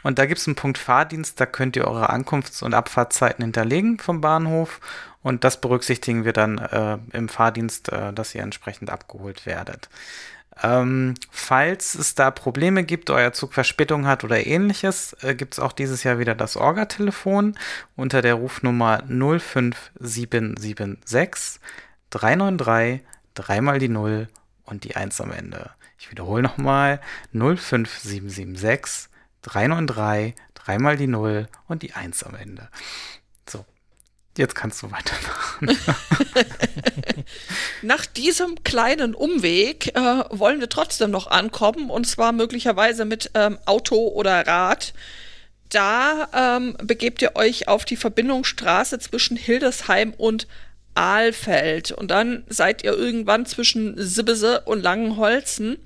Und 0.03 0.19
da 0.19 0.27
gibt 0.27 0.41
es 0.41 0.47
einen 0.47 0.57
Punkt 0.57 0.77
Fahrdienst, 0.77 1.41
da 1.41 1.47
könnt 1.47 1.75
ihr 1.75 1.89
eure 1.89 2.11
Ankunfts- 2.11 2.63
und 2.63 2.75
Abfahrtzeiten 2.75 3.43
hinterlegen 3.43 3.99
vom 3.99 4.21
Bahnhof 4.21 4.81
und 5.23 5.43
das 5.45 5.61
berücksichtigen 5.61 6.25
wir 6.25 6.35
dann 6.35 6.59
äh, 6.59 6.99
im 7.13 7.29
Fahrdienst, 7.29 7.91
äh, 7.93 8.13
dass 8.13 8.35
ihr 8.35 8.43
entsprechend 8.43 8.91
abgeholt 8.91 9.47
werdet. 9.47 9.89
Ähm, 10.63 11.15
falls 11.31 11.95
es 11.95 12.15
da 12.15 12.31
Probleme 12.31 12.85
gibt, 12.85 13.09
euer 13.11 13.33
Zug 13.33 13.55
Verspätung 13.55 14.07
hat 14.07 14.25
oder 14.25 14.47
ähnliches, 14.47 15.17
äh, 15.23 15.35
gibt 15.35 15.55
es 15.55 15.61
auch 15.61 15.73
dieses 15.73 16.03
Jahr 16.03 16.19
wieder 16.19 16.35
das 16.35 16.57
Orga-Telefon 16.57 17.57
unter 17.97 18.21
der 18.23 18.35
Rufnummer 18.35 19.03
05776 19.07 21.61
393 22.11 23.03
dreimal 23.35 23.79
die 23.79 23.89
0 23.89 24.29
und 24.65 24.85
die 24.85 24.97
1 24.97 25.21
am 25.21 25.33
Ende. 25.33 25.71
Ich 25.99 26.11
wiederhole 26.11 26.43
nochmal 26.43 27.01
05776 27.33 29.09
393 29.43 30.35
dreimal 30.55 30.97
die 30.97 31.07
0 31.07 31.49
und 31.67 31.83
die 31.83 31.93
1 31.95 32.25
am 32.25 32.35
Ende. 32.35 32.69
Jetzt 34.39 34.55
kannst 34.55 34.81
du 34.85 34.93
weitermachen. 34.93 35.77
Nach 37.83 38.07
diesem 38.07 38.63
kleinen 38.63 39.17
Umweg 39.17 39.89
äh, 39.97 40.23
wollen 40.31 40.61
wir 40.61 40.69
trotzdem 40.69 41.11
noch 41.11 41.27
ankommen 41.27 41.91
und 41.91 42.07
zwar 42.07 42.31
möglicherweise 42.31 43.05
mit 43.05 43.33
ähm, 43.35 43.59
Auto 43.67 43.97
oder 43.97 44.47
Rad. 44.47 44.95
Da 45.71 46.29
ähm, 46.33 46.77
begebt 46.81 47.21
ihr 47.21 47.35
euch 47.35 47.67
auf 47.67 47.85
die 47.85 47.97
Verbindungsstraße 47.97 49.01
zwischen 49.01 49.37
Hildesheim 49.37 50.15
und 50.17 50.47
Ahlfeld 50.95 51.91
und 51.91 52.13
dann 52.13 52.45
seid 52.49 52.85
ihr 52.85 52.93
irgendwann 52.93 53.45
zwischen 53.45 53.95
Sibbese 53.97 54.61
und 54.67 54.85
Langenholzen. 54.85 55.79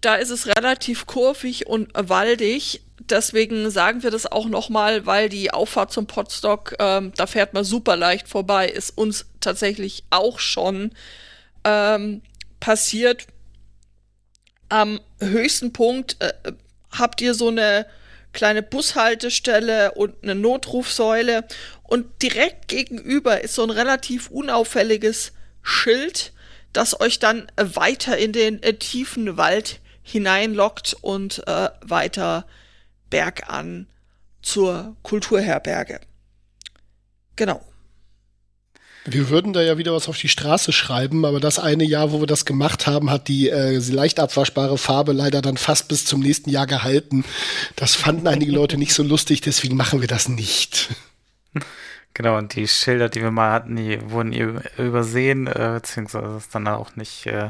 Da 0.00 0.14
ist 0.14 0.30
es 0.30 0.46
relativ 0.46 1.06
kurvig 1.06 1.66
und 1.66 1.90
waldig 1.94 2.82
deswegen 3.10 3.70
sagen 3.70 4.02
wir 4.02 4.10
das 4.10 4.30
auch 4.30 4.46
nochmal, 4.46 5.06
weil 5.06 5.28
die 5.28 5.52
Auffahrt 5.52 5.92
zum 5.92 6.06
Potstock, 6.06 6.74
ähm, 6.78 7.12
da 7.16 7.26
fährt 7.26 7.54
man 7.54 7.64
super 7.64 7.96
leicht 7.96 8.28
vorbei, 8.28 8.68
ist 8.68 8.96
uns 8.96 9.26
tatsächlich 9.40 10.04
auch 10.10 10.38
schon 10.38 10.92
ähm, 11.64 12.22
passiert. 12.60 13.26
Am 14.68 15.00
höchsten 15.20 15.72
Punkt 15.72 16.16
äh, 16.20 16.32
habt 16.90 17.20
ihr 17.20 17.34
so 17.34 17.48
eine 17.48 17.86
kleine 18.32 18.62
Bushaltestelle 18.62 19.92
und 19.92 20.14
eine 20.22 20.34
Notrufsäule 20.34 21.44
und 21.82 22.22
direkt 22.22 22.68
gegenüber 22.68 23.42
ist 23.42 23.54
so 23.54 23.62
ein 23.62 23.70
relativ 23.70 24.30
unauffälliges 24.30 25.32
Schild, 25.62 26.32
das 26.72 26.98
euch 27.00 27.18
dann 27.18 27.50
weiter 27.56 28.16
in 28.16 28.32
den 28.32 28.62
äh, 28.62 28.74
tiefen 28.74 29.36
Wald 29.36 29.80
hineinlockt 30.02 30.96
und 31.00 31.46
äh, 31.46 31.68
weiter 31.82 32.46
bergan 33.12 33.86
zur 34.40 34.96
Kulturherberge. 35.02 36.00
Genau. 37.36 37.60
Wir 39.04 39.28
würden 39.28 39.52
da 39.52 39.60
ja 39.60 39.78
wieder 39.78 39.92
was 39.92 40.08
auf 40.08 40.16
die 40.16 40.28
Straße 40.28 40.72
schreiben, 40.72 41.24
aber 41.24 41.40
das 41.40 41.58
eine 41.58 41.84
Jahr, 41.84 42.12
wo 42.12 42.20
wir 42.20 42.26
das 42.26 42.44
gemacht 42.44 42.86
haben, 42.86 43.10
hat 43.10 43.28
die 43.28 43.50
äh, 43.50 43.78
leicht 43.78 44.18
abwaschbare 44.18 44.78
Farbe 44.78 45.12
leider 45.12 45.42
dann 45.42 45.56
fast 45.56 45.88
bis 45.88 46.04
zum 46.04 46.20
nächsten 46.20 46.50
Jahr 46.50 46.66
gehalten. 46.66 47.24
Das 47.76 47.94
fanden 47.96 48.28
einige 48.28 48.52
Leute 48.52 48.78
nicht 48.78 48.94
so 48.94 49.02
lustig, 49.02 49.40
deswegen 49.40 49.76
machen 49.76 50.00
wir 50.00 50.08
das 50.08 50.28
nicht. 50.28 50.90
Genau, 52.14 52.36
und 52.36 52.54
die 52.54 52.68
Schilder, 52.68 53.08
die 53.08 53.22
wir 53.22 53.30
mal 53.30 53.52
hatten, 53.52 53.76
die 53.76 53.98
wurden 54.10 54.32
übersehen, 54.76 55.46
äh, 55.46 55.80
beziehungsweise 55.80 56.36
ist 56.36 56.54
dann 56.54 56.68
auch 56.68 56.94
nicht, 56.94 57.26
äh, 57.26 57.48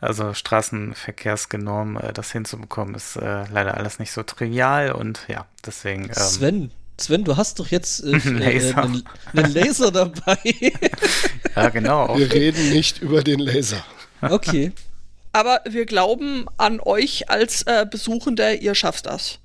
also 0.00 0.34
Straßenverkehrsgenorm, 0.34 1.98
äh, 1.98 2.12
das 2.12 2.32
hinzubekommen, 2.32 2.96
ist 2.96 3.16
äh, 3.16 3.44
leider 3.52 3.76
alles 3.76 4.00
nicht 4.00 4.10
so 4.10 4.24
trivial 4.24 4.92
und 4.92 5.20
ja, 5.28 5.46
deswegen. 5.64 6.06
Ähm, 6.06 6.14
Sven, 6.14 6.70
Sven, 6.98 7.22
du 7.22 7.36
hast 7.36 7.60
doch 7.60 7.68
jetzt 7.68 8.02
äh, 8.02 8.18
Laser. 8.24 8.82
einen, 8.82 9.04
einen 9.34 9.52
Laser 9.52 9.92
dabei. 9.92 10.38
ja, 11.56 11.68
genau. 11.68 12.18
Wir 12.18 12.32
reden 12.32 12.70
nicht 12.70 13.02
über 13.02 13.22
den 13.22 13.38
Laser. 13.38 13.84
Okay. 14.20 14.72
Aber 15.32 15.60
wir 15.64 15.86
glauben 15.86 16.46
an 16.58 16.80
euch 16.80 17.30
als 17.30 17.62
äh, 17.62 17.86
Besuchender, 17.90 18.54
ihr 18.60 18.74
schafft 18.74 19.06
das. 19.06 19.38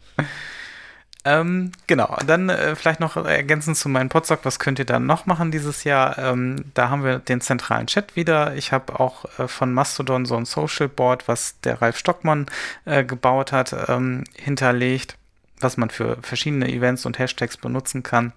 Ähm, 1.28 1.74
genau, 1.88 2.16
dann 2.26 2.48
äh, 2.48 2.74
vielleicht 2.78 3.02
noch 3.02 3.18
ergänzend 3.18 3.76
zu 3.76 3.90
meinem 3.90 4.08
Podstock, 4.08 4.40
was 4.44 4.60
könnt 4.60 4.80
ihr 4.80 4.86
dann 4.86 5.06
noch 5.06 5.26
machen 5.26 5.52
dieses 5.52 5.84
Jahr? 5.84 6.18
Ähm, 6.18 6.64
da 6.74 6.90
haben 6.90 7.04
wir 7.04 7.20
den 7.20 7.42
zentralen 7.42 7.88
Chat 7.88 8.16
wieder. 8.16 8.56
Ich 8.56 8.72
habe 8.72 8.98
auch 8.98 9.26
äh, 9.38 9.50
von 9.50 9.74
Mastodon 9.74 10.26
so 10.26 10.38
ein 10.38 10.46
Social 10.46 10.88
Board, 10.88 11.28
was 11.28 11.60
der 11.66 11.82
Ralf 11.82 11.98
Stockmann 11.98 12.46
äh, 12.86 13.04
gebaut 13.04 13.52
hat, 13.52 13.76
ähm, 13.90 14.24
hinterlegt, 14.36 15.18
was 15.60 15.76
man 15.76 15.90
für 15.90 16.18
verschiedene 16.22 16.70
Events 16.72 17.06
und 17.06 17.20
Hashtags 17.20 17.58
benutzen 17.58 18.04
kann. 18.04 18.32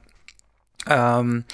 Ähm, 0.89 1.45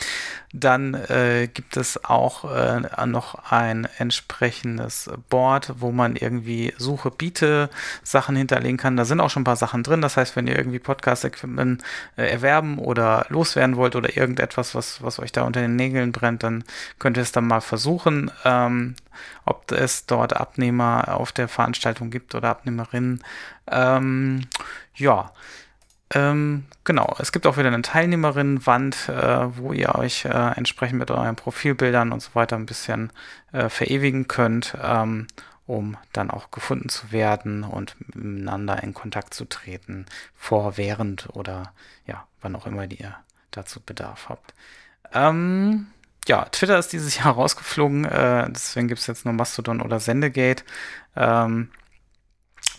dann 0.52 0.94
äh, 0.94 1.48
gibt 1.52 1.76
es 1.76 2.02
auch 2.04 2.50
äh, 2.50 3.06
noch 3.06 3.50
ein 3.50 3.88
entsprechendes 3.98 5.10
Board, 5.28 5.74
wo 5.78 5.90
man 5.90 6.14
irgendwie 6.16 6.72
Suche, 6.78 7.10
Biete 7.10 7.68
Sachen 8.04 8.36
hinterlegen 8.36 8.76
kann. 8.76 8.96
Da 8.96 9.04
sind 9.04 9.20
auch 9.20 9.28
schon 9.28 9.42
ein 9.42 9.44
paar 9.44 9.56
Sachen 9.56 9.82
drin. 9.82 10.00
Das 10.00 10.16
heißt, 10.16 10.36
wenn 10.36 10.46
ihr 10.46 10.56
irgendwie 10.56 10.78
Podcast-Equipment 10.78 11.82
äh, 12.16 12.30
erwerben 12.30 12.78
oder 12.78 13.26
loswerden 13.28 13.76
wollt 13.76 13.96
oder 13.96 14.16
irgendetwas, 14.16 14.74
was, 14.74 15.02
was 15.02 15.18
euch 15.18 15.32
da 15.32 15.42
unter 15.42 15.60
den 15.60 15.76
Nägeln 15.76 16.12
brennt, 16.12 16.44
dann 16.44 16.64
könnt 16.98 17.16
ihr 17.16 17.24
es 17.24 17.32
dann 17.32 17.46
mal 17.46 17.60
versuchen. 17.60 18.30
Ähm, 18.44 18.94
ob 19.44 19.72
es 19.72 20.06
dort 20.06 20.36
Abnehmer 20.36 21.16
auf 21.16 21.32
der 21.32 21.48
Veranstaltung 21.48 22.10
gibt 22.10 22.34
oder 22.34 22.50
Abnehmerinnen. 22.50 23.22
Ähm, 23.66 24.42
ja. 24.94 25.32
Ähm, 26.14 26.66
genau, 26.84 27.16
es 27.18 27.32
gibt 27.32 27.46
auch 27.46 27.56
wieder 27.56 27.68
eine 27.68 27.82
Teilnehmerinnenwand, 27.82 29.08
äh, 29.08 29.56
wo 29.56 29.72
ihr 29.72 29.94
euch 29.96 30.24
äh, 30.24 30.28
entsprechend 30.28 31.00
mit 31.00 31.10
euren 31.10 31.34
Profilbildern 31.34 32.12
und 32.12 32.22
so 32.22 32.30
weiter 32.34 32.56
ein 32.56 32.66
bisschen 32.66 33.10
äh, 33.52 33.68
verewigen 33.68 34.28
könnt, 34.28 34.76
ähm, 34.80 35.26
um 35.66 35.96
dann 36.12 36.30
auch 36.30 36.52
gefunden 36.52 36.88
zu 36.88 37.10
werden 37.10 37.64
und 37.64 37.96
miteinander 38.14 38.84
in 38.84 38.94
Kontakt 38.94 39.34
zu 39.34 39.46
treten, 39.46 40.06
vor, 40.36 40.76
während 40.76 41.28
oder 41.34 41.72
ja, 42.06 42.24
wann 42.40 42.54
auch 42.54 42.68
immer 42.68 42.88
ihr 42.88 43.16
dazu 43.50 43.80
Bedarf 43.80 44.28
habt. 44.28 44.54
Ähm, 45.12 45.88
ja, 46.28 46.44
Twitter 46.46 46.78
ist 46.78 46.92
dieses 46.92 47.18
Jahr 47.24 47.34
rausgeflogen, 47.34 48.04
äh, 48.04 48.48
deswegen 48.50 48.86
gibt 48.86 49.00
es 49.00 49.08
jetzt 49.08 49.24
nur 49.24 49.34
Mastodon 49.34 49.80
oder 49.80 49.98
Sendegate. 49.98 50.62
Ähm, 51.16 51.70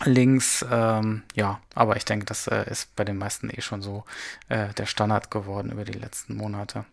Links, 0.04 0.64
ähm, 0.70 1.22
ja, 1.34 1.60
aber 1.74 1.96
ich 1.96 2.04
denke, 2.04 2.24
das 2.26 2.46
äh, 2.46 2.70
ist 2.70 2.94
bei 2.94 3.04
den 3.04 3.18
meisten 3.18 3.50
eh 3.50 3.60
schon 3.60 3.82
so 3.82 4.04
äh, 4.48 4.68
der 4.74 4.86
Standard 4.86 5.30
geworden 5.30 5.72
über 5.72 5.84
die 5.84 5.98
letzten 5.98 6.36
Monate. 6.36 6.84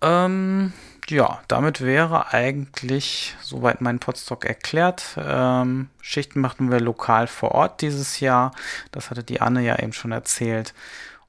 Ähm, 0.00 0.72
ja, 1.08 1.40
damit 1.48 1.80
wäre 1.80 2.32
eigentlich 2.32 3.36
soweit 3.40 3.80
mein 3.80 3.98
Podstock 3.98 4.44
erklärt. 4.44 5.16
Ähm, 5.16 5.90
Schichten 6.00 6.40
machen 6.40 6.70
wir 6.70 6.80
lokal 6.80 7.26
vor 7.26 7.52
Ort 7.52 7.82
dieses 7.82 8.20
Jahr. 8.20 8.52
Das 8.90 9.10
hatte 9.10 9.22
die 9.22 9.40
Anne 9.40 9.62
ja 9.62 9.78
eben 9.78 9.92
schon 9.92 10.12
erzählt. 10.12 10.74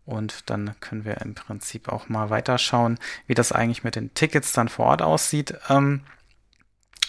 Und 0.05 0.49
dann 0.49 0.75
können 0.79 1.05
wir 1.05 1.21
im 1.21 1.33
Prinzip 1.33 1.87
auch 1.87 2.09
mal 2.09 2.29
weiterschauen, 2.29 2.99
wie 3.27 3.35
das 3.35 3.51
eigentlich 3.51 3.83
mit 3.83 3.95
den 3.95 4.13
Tickets 4.13 4.51
dann 4.51 4.67
vor 4.69 4.87
Ort 4.87 5.01
aussieht. 5.01 5.53
Ähm, 5.69 6.01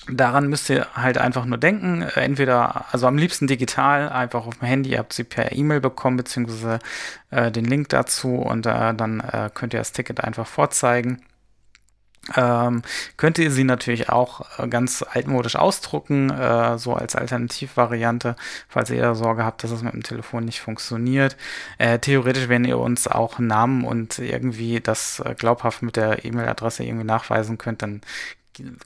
Daran 0.08 0.48
müsst 0.48 0.68
ihr 0.68 0.86
halt 0.94 1.16
einfach 1.16 1.46
nur 1.46 1.56
denken. 1.56 2.02
Entweder, 2.02 2.86
also 2.92 3.06
am 3.06 3.16
liebsten 3.16 3.46
digital, 3.46 4.10
einfach 4.10 4.46
auf 4.46 4.58
dem 4.58 4.68
Handy. 4.68 4.90
Ihr 4.90 4.98
habt 4.98 5.14
sie 5.14 5.24
per 5.24 5.52
E-Mail 5.52 5.80
bekommen, 5.80 6.18
beziehungsweise 6.18 6.78
äh, 7.30 7.50
den 7.50 7.64
Link 7.64 7.88
dazu 7.88 8.34
und 8.34 8.66
äh, 8.66 8.94
dann 8.94 9.20
äh, 9.20 9.50
könnt 9.54 9.72
ihr 9.72 9.80
das 9.80 9.92
Ticket 9.92 10.22
einfach 10.22 10.46
vorzeigen. 10.46 11.22
Ähm, 12.36 12.82
könnt 13.16 13.38
ihr 13.38 13.50
sie 13.50 13.64
natürlich 13.64 14.08
auch 14.08 14.58
äh, 14.58 14.68
ganz 14.68 15.02
altmodisch 15.02 15.56
ausdrucken, 15.56 16.30
äh, 16.30 16.78
so 16.78 16.94
als 16.94 17.16
Alternativvariante, 17.16 18.36
falls 18.68 18.90
ihr 18.90 19.02
da 19.02 19.14
Sorge 19.14 19.44
habt, 19.44 19.62
dass 19.62 19.70
es 19.70 19.82
mit 19.82 19.92
dem 19.92 20.02
Telefon 20.02 20.44
nicht 20.44 20.60
funktioniert. 20.60 21.36
Äh, 21.78 21.98
theoretisch, 21.98 22.48
wenn 22.48 22.64
ihr 22.64 22.78
uns 22.78 23.08
auch 23.08 23.38
Namen 23.38 23.84
und 23.84 24.18
irgendwie 24.18 24.80
das 24.80 25.20
äh, 25.20 25.34
glaubhaft 25.34 25.82
mit 25.82 25.96
der 25.96 26.24
E-Mail-Adresse 26.24 26.84
irgendwie 26.84 27.04
nachweisen 27.04 27.58
könnt, 27.58 27.82
dann 27.82 28.00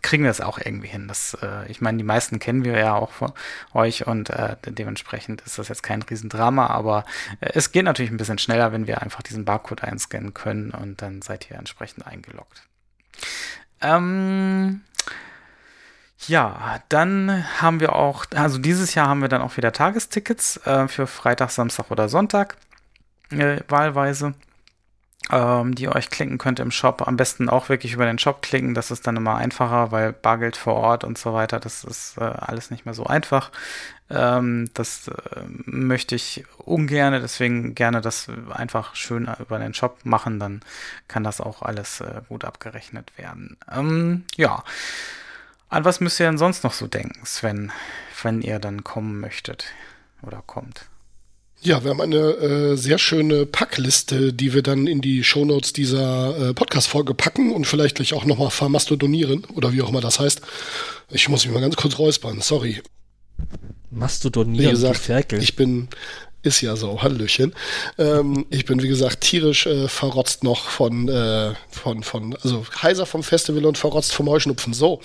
kriegen 0.03 0.25
wir 0.25 0.31
es 0.31 0.41
auch 0.41 0.59
irgendwie 0.59 0.89
hin. 0.89 1.09
Das, 1.09 1.37
äh, 1.43 1.71
ich 1.71 1.81
meine, 1.81 1.99
die 1.99 2.05
meisten 2.05 2.39
kennen 2.39 2.65
wir 2.65 2.79
ja 2.79 2.95
auch 2.95 3.13
von 3.13 3.33
euch 3.75 4.07
und 4.07 4.31
äh, 4.31 4.57
dementsprechend 4.67 5.43
ist 5.43 5.59
das 5.59 5.69
jetzt 5.69 5.83
kein 5.83 6.03
Riesendrama, 6.03 6.67
aber 6.69 7.05
äh, 7.41 7.51
es 7.55 7.73
geht 7.73 7.85
natürlich 7.85 8.11
ein 8.11 8.17
bisschen 8.17 8.39
schneller, 8.39 8.73
wenn 8.73 8.87
wir 8.87 9.03
einfach 9.03 9.23
diesen 9.23 9.45
Barcode 9.45 9.85
einscannen 9.85 10.35
können 10.35 10.71
und 10.71 11.03
dann 11.03 11.23
seid 11.23 11.51
ihr 11.51 11.57
entsprechend 11.57 12.07
eingeloggt. 12.07 12.63
Ähm, 13.81 14.83
Ja, 16.27 16.81
dann 16.89 17.45
haben 17.61 17.81
wir 17.81 17.95
auch, 17.95 18.25
also 18.35 18.59
dieses 18.59 18.95
Jahr 18.95 19.09
haben 19.09 19.21
wir 19.23 19.29
dann 19.29 19.41
auch 19.41 19.57
wieder 19.57 19.73
Tagestickets 19.73 20.57
äh, 20.67 20.89
für 20.89 21.07
Freitag, 21.07 21.51
Samstag 21.51 21.91
oder 21.91 22.09
Sonntag 22.09 22.57
äh, 23.31 23.61
wahlweise, 23.69 24.35
ähm, 25.31 25.75
die 25.75 25.85
ihr 25.85 25.95
euch 25.95 26.11
klicken 26.11 26.39
könnt 26.39 26.61
im 26.61 26.71
Shop. 26.71 27.07
Am 27.07 27.17
besten 27.17 27.49
auch 27.49 27.69
wirklich 27.69 27.93
über 27.93 28.07
den 28.07 28.19
Shop 28.19 28.43
klicken, 28.43 28.75
das 28.75 28.91
ist 28.91 29.07
dann 29.07 29.17
immer 29.17 29.37
einfacher, 29.37 29.91
weil 29.93 30.13
Bargeld 30.13 30.57
vor 30.57 30.75
Ort 30.75 31.05
und 31.05 31.19
so 31.19 31.35
weiter, 31.35 31.61
das 31.61 31.85
ist 31.85 32.17
äh, 32.19 32.25
alles 32.25 32.71
nicht 32.71 32.87
mehr 32.87 32.95
so 32.95 33.05
einfach. 33.05 33.51
Ähm, 34.11 34.71
das 34.73 35.09
äh, 35.09 35.43
möchte 35.67 36.15
ich 36.15 36.45
ungern, 36.59 37.13
deswegen 37.21 37.75
gerne 37.75 38.01
das 38.01 38.29
einfach 38.51 38.95
schön 38.95 39.29
über 39.39 39.59
den 39.59 39.75
Shop 39.75 39.99
machen, 40.05 40.41
dann 40.41 40.61
kann 41.09 41.25
das 41.25 41.41
auch 41.41 41.63
alles 41.63 42.01
äh, 42.01 42.23
gut 42.29 42.45
abgerechnet 42.45 43.13
werden. 43.19 43.57
Ähm, 43.71 44.25
ja. 44.37 44.65
An 45.71 45.85
was 45.85 46.01
müsst 46.01 46.19
ihr 46.19 46.27
denn 46.27 46.39
sonst 46.39 46.65
noch 46.65 46.73
so 46.73 46.87
denken, 46.87 47.27
Sven, 47.27 47.71
wenn 48.23 48.41
ihr 48.41 48.59
dann 48.59 48.85
kommen 48.85 49.21
möchtet 49.21 49.67
oder 50.23 50.43
kommt? 50.47 50.87
Ja, 51.61 51.83
wir 51.83 51.91
haben 51.91 52.01
eine 52.01 52.17
äh, 52.17 52.77
sehr 52.77 52.99
schöne 52.99 53.45
Packliste, 53.45 54.33
die 54.33 54.55
wir 54.55 54.63
dann 54.63 54.87
in 54.87 55.01
die 55.01 55.25
Shownotes 55.25 55.73
dieser 55.73 56.51
äh, 56.51 56.55
Podcast-Folge 56.55 57.15
packen 57.15 57.53
und 57.53 57.67
vielleicht 57.67 57.97
gleich 57.97 58.15
auch 58.15 58.25
nochmal 58.25 58.51
vermastodonieren 58.51 59.45
oder 59.55 59.73
wie 59.73 59.83
auch 59.83 59.89
immer 59.89 60.01
das 60.01 60.21
heißt. 60.21 60.41
Ich 61.11 61.29
muss 61.29 61.45
mich 61.45 61.55
mal 61.55 61.61
ganz 61.61 61.77
kurz 61.77 61.99
räuspern, 61.99 62.41
sorry. 62.41 62.81
Mastodonieren, 63.91 64.67
wie 64.67 64.71
gesagt, 64.71 65.33
ich 65.33 65.57
bin, 65.57 65.89
ist 66.43 66.61
ja 66.61 66.77
so, 66.77 67.03
Hallöchen. 67.03 67.53
Ähm, 67.99 68.47
ich 68.51 68.65
bin, 68.65 68.81
wie 68.81 68.89
gesagt, 68.89 69.23
tierisch 69.23 69.67
äh, 69.67 69.89
verrotzt 69.89 70.45
noch 70.45 70.69
von, 70.69 71.09
äh, 71.09 71.53
von, 71.69 72.05
von, 72.05 72.37
also 72.45 72.65
heiser 72.81 73.07
vom 73.07 73.25
Festival 73.25 73.67
und 73.67 73.77
verrotzt 73.77 74.15
vom 74.15 74.29
Heuschnupfen. 74.29 74.73
So. 74.73 75.01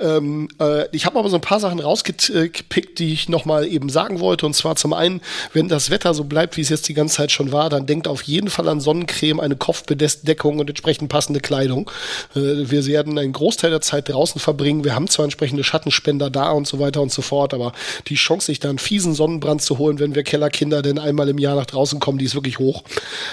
Ähm, 0.00 0.48
äh, 0.58 0.88
ich 0.92 1.04
habe 1.04 1.18
aber 1.18 1.28
so 1.28 1.36
ein 1.36 1.42
paar 1.42 1.60
Sachen 1.60 1.78
rausgepickt, 1.80 2.98
die 2.98 3.12
ich 3.12 3.28
nochmal 3.28 3.66
eben 3.66 3.90
sagen 3.90 4.18
wollte. 4.20 4.46
Und 4.46 4.54
zwar 4.54 4.76
zum 4.76 4.94
einen, 4.94 5.20
wenn 5.52 5.68
das 5.68 5.90
Wetter 5.90 6.14
so 6.14 6.24
bleibt, 6.24 6.56
wie 6.56 6.62
es 6.62 6.70
jetzt 6.70 6.88
die 6.88 6.94
ganze 6.94 7.16
Zeit 7.16 7.32
schon 7.32 7.52
war, 7.52 7.68
dann 7.68 7.84
denkt 7.84 8.08
auf 8.08 8.22
jeden 8.22 8.48
Fall 8.48 8.66
an 8.66 8.80
Sonnencreme, 8.80 9.40
eine 9.40 9.56
Kopfbedeckung 9.56 10.58
und 10.58 10.70
entsprechend 10.70 11.10
passende 11.10 11.40
Kleidung. 11.40 11.90
Äh, 12.34 12.40
wir 12.70 12.86
werden 12.86 13.18
einen 13.18 13.34
Großteil 13.34 13.70
der 13.70 13.82
Zeit 13.82 14.08
draußen 14.08 14.40
verbringen. 14.40 14.84
Wir 14.84 14.94
haben 14.94 15.08
zwar 15.08 15.24
entsprechende 15.24 15.64
Schattenspender 15.64 16.30
da 16.30 16.50
und 16.52 16.66
so 16.66 16.78
weiter 16.78 17.02
und 17.02 17.12
so 17.12 17.20
fort, 17.20 17.52
aber 17.52 17.72
die 18.06 18.14
Chance, 18.14 18.46
sich 18.46 18.58
da 18.58 18.70
einen 18.70 18.78
fiesen 18.78 19.12
Sonnenbrand 19.12 19.60
zu 19.60 19.76
holen, 19.76 19.98
wenn 19.98 20.14
wir 20.14 20.22
Kellerkinder 20.22 20.77
Kinder 20.78 20.82
denn 20.82 20.98
einmal 20.98 21.28
im 21.28 21.38
Jahr 21.38 21.56
nach 21.56 21.66
draußen 21.66 22.00
kommen, 22.00 22.18
die 22.18 22.24
ist 22.24 22.34
wirklich 22.34 22.58
hoch. 22.58 22.82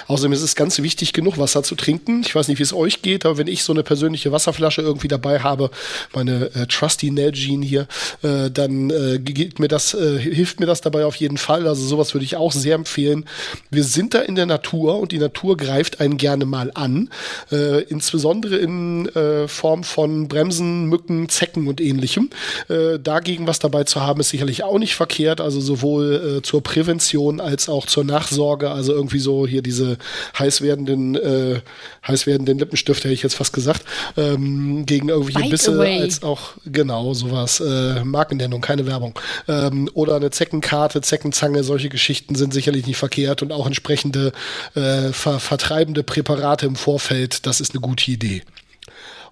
Außerdem 0.07 0.33
ist 0.33 0.41
es 0.41 0.55
ganz 0.55 0.81
wichtig, 0.81 1.13
genug 1.13 1.37
Wasser 1.37 1.63
zu 1.63 1.75
trinken. 1.75 2.21
Ich 2.25 2.35
weiß 2.35 2.47
nicht, 2.47 2.59
wie 2.59 2.63
es 2.63 2.73
euch 2.73 3.01
geht, 3.01 3.25
aber 3.25 3.37
wenn 3.37 3.47
ich 3.47 3.63
so 3.63 3.73
eine 3.73 3.83
persönliche 3.83 4.31
Wasserflasche 4.31 4.81
irgendwie 4.81 5.07
dabei 5.07 5.39
habe, 5.39 5.69
meine 6.13 6.51
äh, 6.55 6.67
Trusty 6.67 7.11
Nalgene 7.11 7.65
hier, 7.65 7.87
äh, 8.23 8.49
dann 8.51 8.89
äh, 8.89 9.19
geht 9.19 9.59
mir 9.59 9.67
das, 9.67 9.93
äh, 9.93 10.17
hilft 10.19 10.59
mir 10.59 10.65
das 10.65 10.81
dabei 10.81 11.05
auf 11.05 11.15
jeden 11.15 11.37
Fall. 11.37 11.67
Also 11.67 11.85
sowas 11.85 12.13
würde 12.13 12.25
ich 12.25 12.35
auch 12.35 12.51
sehr 12.51 12.75
empfehlen. 12.75 13.25
Wir 13.69 13.83
sind 13.83 14.13
da 14.13 14.19
in 14.21 14.35
der 14.35 14.45
Natur 14.45 14.99
und 14.99 15.11
die 15.11 15.19
Natur 15.19 15.57
greift 15.57 15.99
einen 16.01 16.17
gerne 16.17 16.45
mal 16.45 16.71
an. 16.73 17.09
Äh, 17.51 17.83
insbesondere 17.83 18.57
in 18.57 19.07
äh, 19.09 19.47
Form 19.47 19.83
von 19.83 20.27
Bremsen, 20.27 20.85
Mücken, 20.85 21.29
Zecken 21.29 21.67
und 21.67 21.81
ähnlichem. 21.81 22.29
dagegen 22.67 23.47
was 23.47 23.59
dabei 23.59 23.83
zu 23.83 24.01
haben, 24.01 24.19
ist 24.19 24.29
sicherlich 24.29 24.63
auch 24.63 24.79
nicht 24.79 24.95
verkehrt. 24.95 25.41
Also 25.41 25.59
sowohl 25.59 26.41
zur 26.43 26.61
Prävention 26.63 27.34
Prävention 27.35 27.41
als 27.41 27.69
auch 27.69 27.85
zur 27.85 28.03
Nachsorge. 28.03 28.71
Also 28.71 28.93
irgendwie 28.93 29.19
so 29.19 29.47
hier 29.47 29.61
diese 29.61 29.97
heiß 30.37 30.61
werdenden, 30.61 31.15
äh, 31.15 31.61
heiß 32.07 32.25
werdenden 32.27 32.59
Lippenstifte, 32.59 33.03
hätte 33.05 33.13
ich 33.13 33.23
jetzt 33.23 33.35
fast 33.35 33.53
gesagt, 33.53 33.83
ähm, 34.17 34.85
gegen 34.85 35.09
irgendwelche 35.09 35.39
Bite 35.39 35.51
Bisse, 35.51 35.73
away. 35.73 36.01
als 36.01 36.23
auch 36.23 36.53
genau 36.65 37.13
sowas. 37.13 37.59
Äh, 37.59 38.03
Markennennung, 38.03 38.61
keine 38.61 38.85
Werbung. 38.85 39.17
Ähm, 39.47 39.89
oder 39.93 40.15
eine 40.15 40.31
Zeckenkarte, 40.31 41.01
Zeckenzange, 41.01 41.63
solche 41.63 41.89
Geschichten 41.89 42.35
sind 42.35 42.53
sicherlich 42.53 42.85
nicht 42.87 42.97
verkehrt 42.97 43.41
und 43.41 43.51
auch 43.51 43.67
entsprechende 43.67 44.31
äh, 44.75 45.11
ver 45.11 45.39
vertreibende 45.39 46.03
Präparate 46.03 46.65
im 46.65 46.75
Vorfeld, 46.75 47.45
das 47.45 47.61
ist 47.61 47.71
eine 47.71 47.81
gute 47.81 48.09
Idee. 48.09 48.41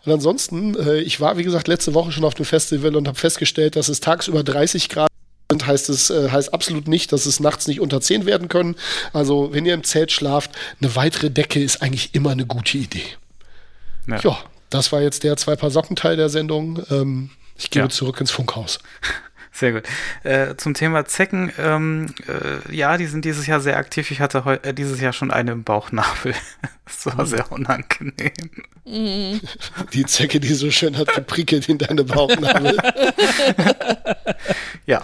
Und 0.05 0.11
ansonsten, 0.11 0.75
äh, 0.75 0.99
ich 0.99 1.21
war, 1.21 1.37
wie 1.37 1.43
gesagt, 1.43 1.67
letzte 1.67 1.93
Woche 1.93 2.11
schon 2.11 2.25
auf 2.25 2.33
dem 2.33 2.45
Festival 2.45 2.95
und 2.95 3.07
habe 3.07 3.17
festgestellt, 3.17 3.77
dass 3.77 3.87
es 3.87 4.01
tagsüber 4.01 4.43
30 4.43 4.89
Grad 4.89 5.12
heißt 5.61 5.89
es 5.89 6.09
äh, 6.09 6.29
heißt 6.29 6.53
absolut 6.53 6.87
nicht, 6.87 7.11
dass 7.11 7.25
es 7.25 7.39
nachts 7.39 7.67
nicht 7.67 7.79
unter 7.79 8.01
10 8.01 8.25
werden 8.25 8.49
können. 8.49 8.75
Also 9.13 9.53
wenn 9.53 9.65
ihr 9.65 9.73
im 9.73 9.83
Zelt 9.83 10.11
schlaft, 10.11 10.51
eine 10.81 10.95
weitere 10.95 11.29
Decke 11.29 11.61
ist 11.61 11.81
eigentlich 11.81 12.15
immer 12.15 12.31
eine 12.31 12.45
gute 12.45 12.77
Idee. 12.77 13.05
Ja, 14.07 14.19
ja 14.19 14.37
das 14.69 14.91
war 14.91 15.01
jetzt 15.01 15.23
der 15.23 15.37
zwei 15.37 15.55
Paar 15.55 15.69
Sockenteil 15.69 16.17
der 16.17 16.29
Sendung. 16.29 16.83
Ähm, 16.89 17.29
ich 17.57 17.69
gebe 17.69 17.85
ja. 17.85 17.89
zurück 17.89 18.19
ins 18.19 18.31
Funkhaus. 18.31 18.79
Sehr 19.55 19.71
gut. 19.71 19.83
Äh, 20.23 20.55
zum 20.57 20.73
Thema 20.73 21.05
Zecken, 21.05 21.53
ähm, 21.59 22.07
äh, 22.27 22.75
ja, 22.75 22.97
die 22.97 23.05
sind 23.05 23.23
dieses 23.23 23.45
Jahr 23.45 23.59
sehr 23.59 23.77
aktiv. 23.77 24.09
Ich 24.09 24.19
hatte 24.19 24.59
äh, 24.63 24.73
dieses 24.73 24.99
Jahr 24.99 25.13
schon 25.13 25.29
eine 25.29 25.51
im 25.51 25.63
Bauchnabel. 25.63 26.33
das 26.85 27.05
war 27.05 27.23
mhm. 27.23 27.27
sehr 27.27 27.51
unangenehm. 27.51 28.31
Mhm. 28.83 29.41
Die 29.93 30.07
Zecke, 30.07 30.39
die 30.39 30.55
so 30.55 30.71
schön 30.71 30.97
hat 30.97 31.13
geprickelt 31.13 31.69
in 31.69 31.77
deine 31.77 32.03
Bauchnabel. 32.03 32.77
ja, 34.87 35.03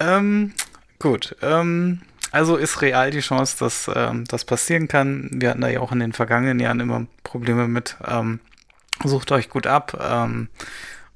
ähm, 0.00 0.52
gut. 0.98 1.36
Ähm, 1.42 2.00
also 2.32 2.56
ist 2.56 2.80
real 2.80 3.10
die 3.10 3.20
Chance, 3.20 3.56
dass 3.58 3.90
ähm, 3.94 4.24
das 4.26 4.44
passieren 4.44 4.88
kann. 4.88 5.28
Wir 5.32 5.50
hatten 5.50 5.60
da 5.60 5.68
ja 5.68 5.80
auch 5.80 5.92
in 5.92 6.00
den 6.00 6.12
vergangenen 6.12 6.60
Jahren 6.60 6.80
immer 6.80 7.06
Probleme 7.24 7.68
mit. 7.68 7.96
Ähm, 8.06 8.40
sucht 9.04 9.32
euch 9.32 9.48
gut 9.48 9.66
ab 9.66 9.98
ähm, 10.00 10.48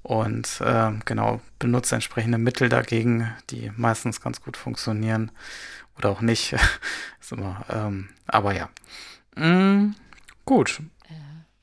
und 0.02 0.60
ähm, 0.64 1.00
genau 1.04 1.40
benutzt 1.58 1.92
entsprechende 1.92 2.38
Mittel 2.38 2.68
dagegen, 2.68 3.32
die 3.50 3.70
meistens 3.76 4.20
ganz 4.20 4.40
gut 4.40 4.56
funktionieren 4.56 5.30
oder 5.98 6.10
auch 6.10 6.20
nicht. 6.20 6.52
ist 7.20 7.32
immer. 7.32 7.64
Ähm, 7.70 8.08
aber 8.26 8.54
ja. 8.54 8.68
Mm, 9.36 9.94
gut. 10.44 10.80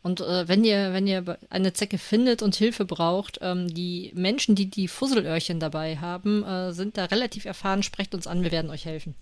Und 0.04 0.22
äh, 0.22 0.48
wenn 0.48 0.64
ihr, 0.64 0.94
wenn 0.94 1.06
ihr 1.06 1.38
eine 1.50 1.74
Zecke 1.74 1.98
findet 1.98 2.42
und 2.42 2.56
Hilfe 2.56 2.86
braucht, 2.86 3.38
ähm, 3.42 3.72
die 3.72 4.12
Menschen, 4.16 4.56
die 4.56 4.70
die 4.70 4.88
Fusselöhrchen 4.88 5.60
dabei 5.60 5.98
haben, 5.98 6.44
äh, 6.44 6.74
sind 6.74 6.98
da 6.98 7.06
relativ 7.06 7.46
erfahren. 7.46 7.84
Sprecht 7.84 8.16
uns 8.16 8.26
an, 8.26 8.42
wir 8.44 8.52
werden 8.52 8.72
euch 8.72 8.86
helfen. 8.86 9.16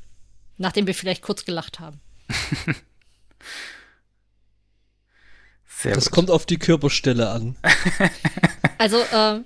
Nachdem 0.57 0.87
wir 0.87 0.95
vielleicht 0.95 1.21
kurz 1.21 1.43
gelacht 1.43 1.79
haben. 1.79 1.99
Sehr 5.81 5.93
das 5.93 6.05
gut. 6.05 6.13
kommt 6.13 6.31
auf 6.31 6.45
die 6.45 6.57
Körperstelle 6.57 7.29
an. 7.29 7.55
Also 8.81 8.95
äh, 8.97 9.41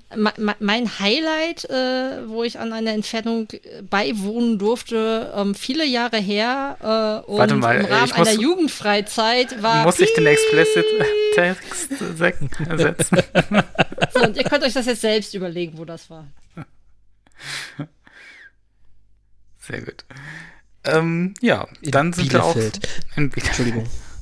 mein 0.60 1.00
Highlight, 1.00 1.66
äh, 1.66 2.30
wo 2.30 2.44
ich 2.44 2.60
an 2.60 2.72
einer 2.72 2.92
Entfernung 2.92 3.48
beiwohnen 3.90 4.60
durfte, 4.60 5.34
ähm, 5.36 5.56
viele 5.56 5.88
Jahre 5.88 6.18
her 6.18 7.24
äh, 7.26 7.32
und 7.32 7.40
Warte 7.40 7.56
mal, 7.56 7.80
im 7.80 7.86
Rahmen 7.86 8.12
einer 8.12 8.32
Jugendfreizeit 8.32 9.64
war. 9.64 9.86
Muss 9.86 10.00
ich 10.00 10.14
den 10.14 10.28
Explicit 10.28 10.86
Text 11.34 11.98
setzen? 11.98 12.52
so, 14.14 14.22
und 14.22 14.38
ihr 14.38 14.44
könnt 14.44 14.64
euch 14.64 14.74
das 14.74 14.86
jetzt 14.86 15.02
selbst 15.02 15.34
überlegen, 15.34 15.80
wo 15.80 15.86
das 15.86 16.12
war. 16.12 16.28
Sehr 19.58 19.82
gut. 19.82 20.06
Ähm, 20.84 21.34
ja, 21.42 21.68
in 21.82 21.90
dann 21.90 22.14
sind 22.14 22.30
Bielefeld. 22.30 22.84
wir 22.84 22.90
auch 23.14 23.18
in 23.18 23.30
Bielefeld. 23.32 23.48
Entschuldigung. 23.48 23.90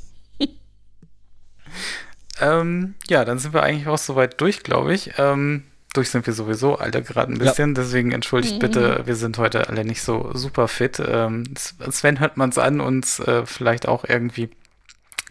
Ähm, 2.41 2.95
ja, 3.08 3.23
dann 3.23 3.39
sind 3.39 3.54
wir 3.54 3.63
eigentlich 3.63 3.88
auch 3.88 3.97
soweit 3.97 4.41
durch, 4.41 4.63
glaube 4.63 4.93
ich. 4.93 5.12
Ähm, 5.17 5.63
durch 5.93 6.10
sind 6.10 6.25
wir 6.25 6.34
sowieso 6.34 6.77
alle 6.77 7.01
gerade 7.01 7.32
ein 7.32 7.38
bisschen, 7.38 7.75
ja. 7.75 7.82
deswegen 7.82 8.12
entschuldigt 8.12 8.56
mhm. 8.56 8.60
bitte, 8.60 9.01
wir 9.06 9.15
sind 9.15 9.38
heute 9.38 9.67
alle 9.67 9.84
nicht 9.84 10.01
so 10.01 10.32
super 10.34 10.67
fit. 10.67 11.01
Ähm, 11.06 11.43
Sven 11.58 12.19
hört 12.19 12.38
man 12.38 12.49
es 12.49 12.58
an 12.58 12.82
und 12.82 13.19
äh, 13.19 13.45
vielleicht 13.45 13.88
auch 13.88 14.06
irgendwie. 14.08 14.49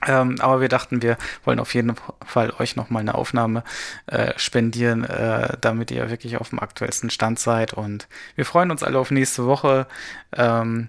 Ähm, 0.07 0.37
aber 0.41 0.61
wir 0.63 0.69
dachten, 0.69 1.03
wir 1.03 1.19
wollen 1.45 1.61
auf 1.61 1.75
jeden 1.75 1.95
Fall 2.25 2.53
euch 2.59 2.75
nochmal 2.77 3.01
eine 3.01 3.15
Aufnahme 3.15 3.65
äh, 4.07 4.33
spendieren, 4.37 5.05
äh, 5.05 5.57
damit 5.61 5.91
ihr 5.91 6.09
wirklich 6.09 6.39
auf 6.39 6.51
dem 6.51 6.59
aktuellsten 6.59 7.11
Stand 7.11 7.39
seid. 7.39 7.75
Und 7.75 8.09
wir 8.35 8.47
freuen 8.47 8.71
uns 8.71 8.83
alle 8.83 8.99
auf 8.99 9.11
nächste 9.11 9.47
Woche. 9.47 9.87
Ähm, 10.35 10.89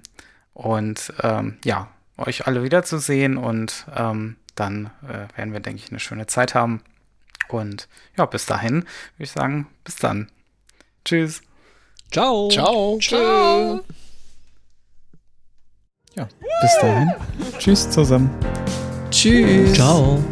und 0.54 1.14
ähm, 1.24 1.58
ja, 1.66 1.90
euch 2.18 2.48
alle 2.48 2.64
wiederzusehen 2.64 3.38
und 3.38 3.86
ähm, 3.96 4.36
dann 4.62 4.92
äh, 5.04 5.28
werden 5.36 5.54
wir, 5.54 5.60
denke 5.60 5.82
ich, 5.84 5.92
eine 5.92 6.00
schöne 6.00 6.28
Zeit 6.28 6.56
haben. 6.56 6.84
Und 7.50 7.90
ja, 8.18 8.26
bis 8.26 8.46
dahin 8.46 8.76
würde 8.76 8.86
ich 9.18 9.32
sagen, 9.32 9.68
bis 9.84 9.96
dann. 9.96 10.30
Tschüss. 11.04 11.42
Ciao. 12.12 12.50
Ciao. 12.50 12.98
Ciao. 13.00 13.84
Ja, 16.16 16.28
bis 16.62 16.78
dahin. 16.80 17.12
Tschüss 17.58 17.90
zusammen. 17.90 18.30
Tschüss. 19.10 19.74
Ciao. 19.74 20.24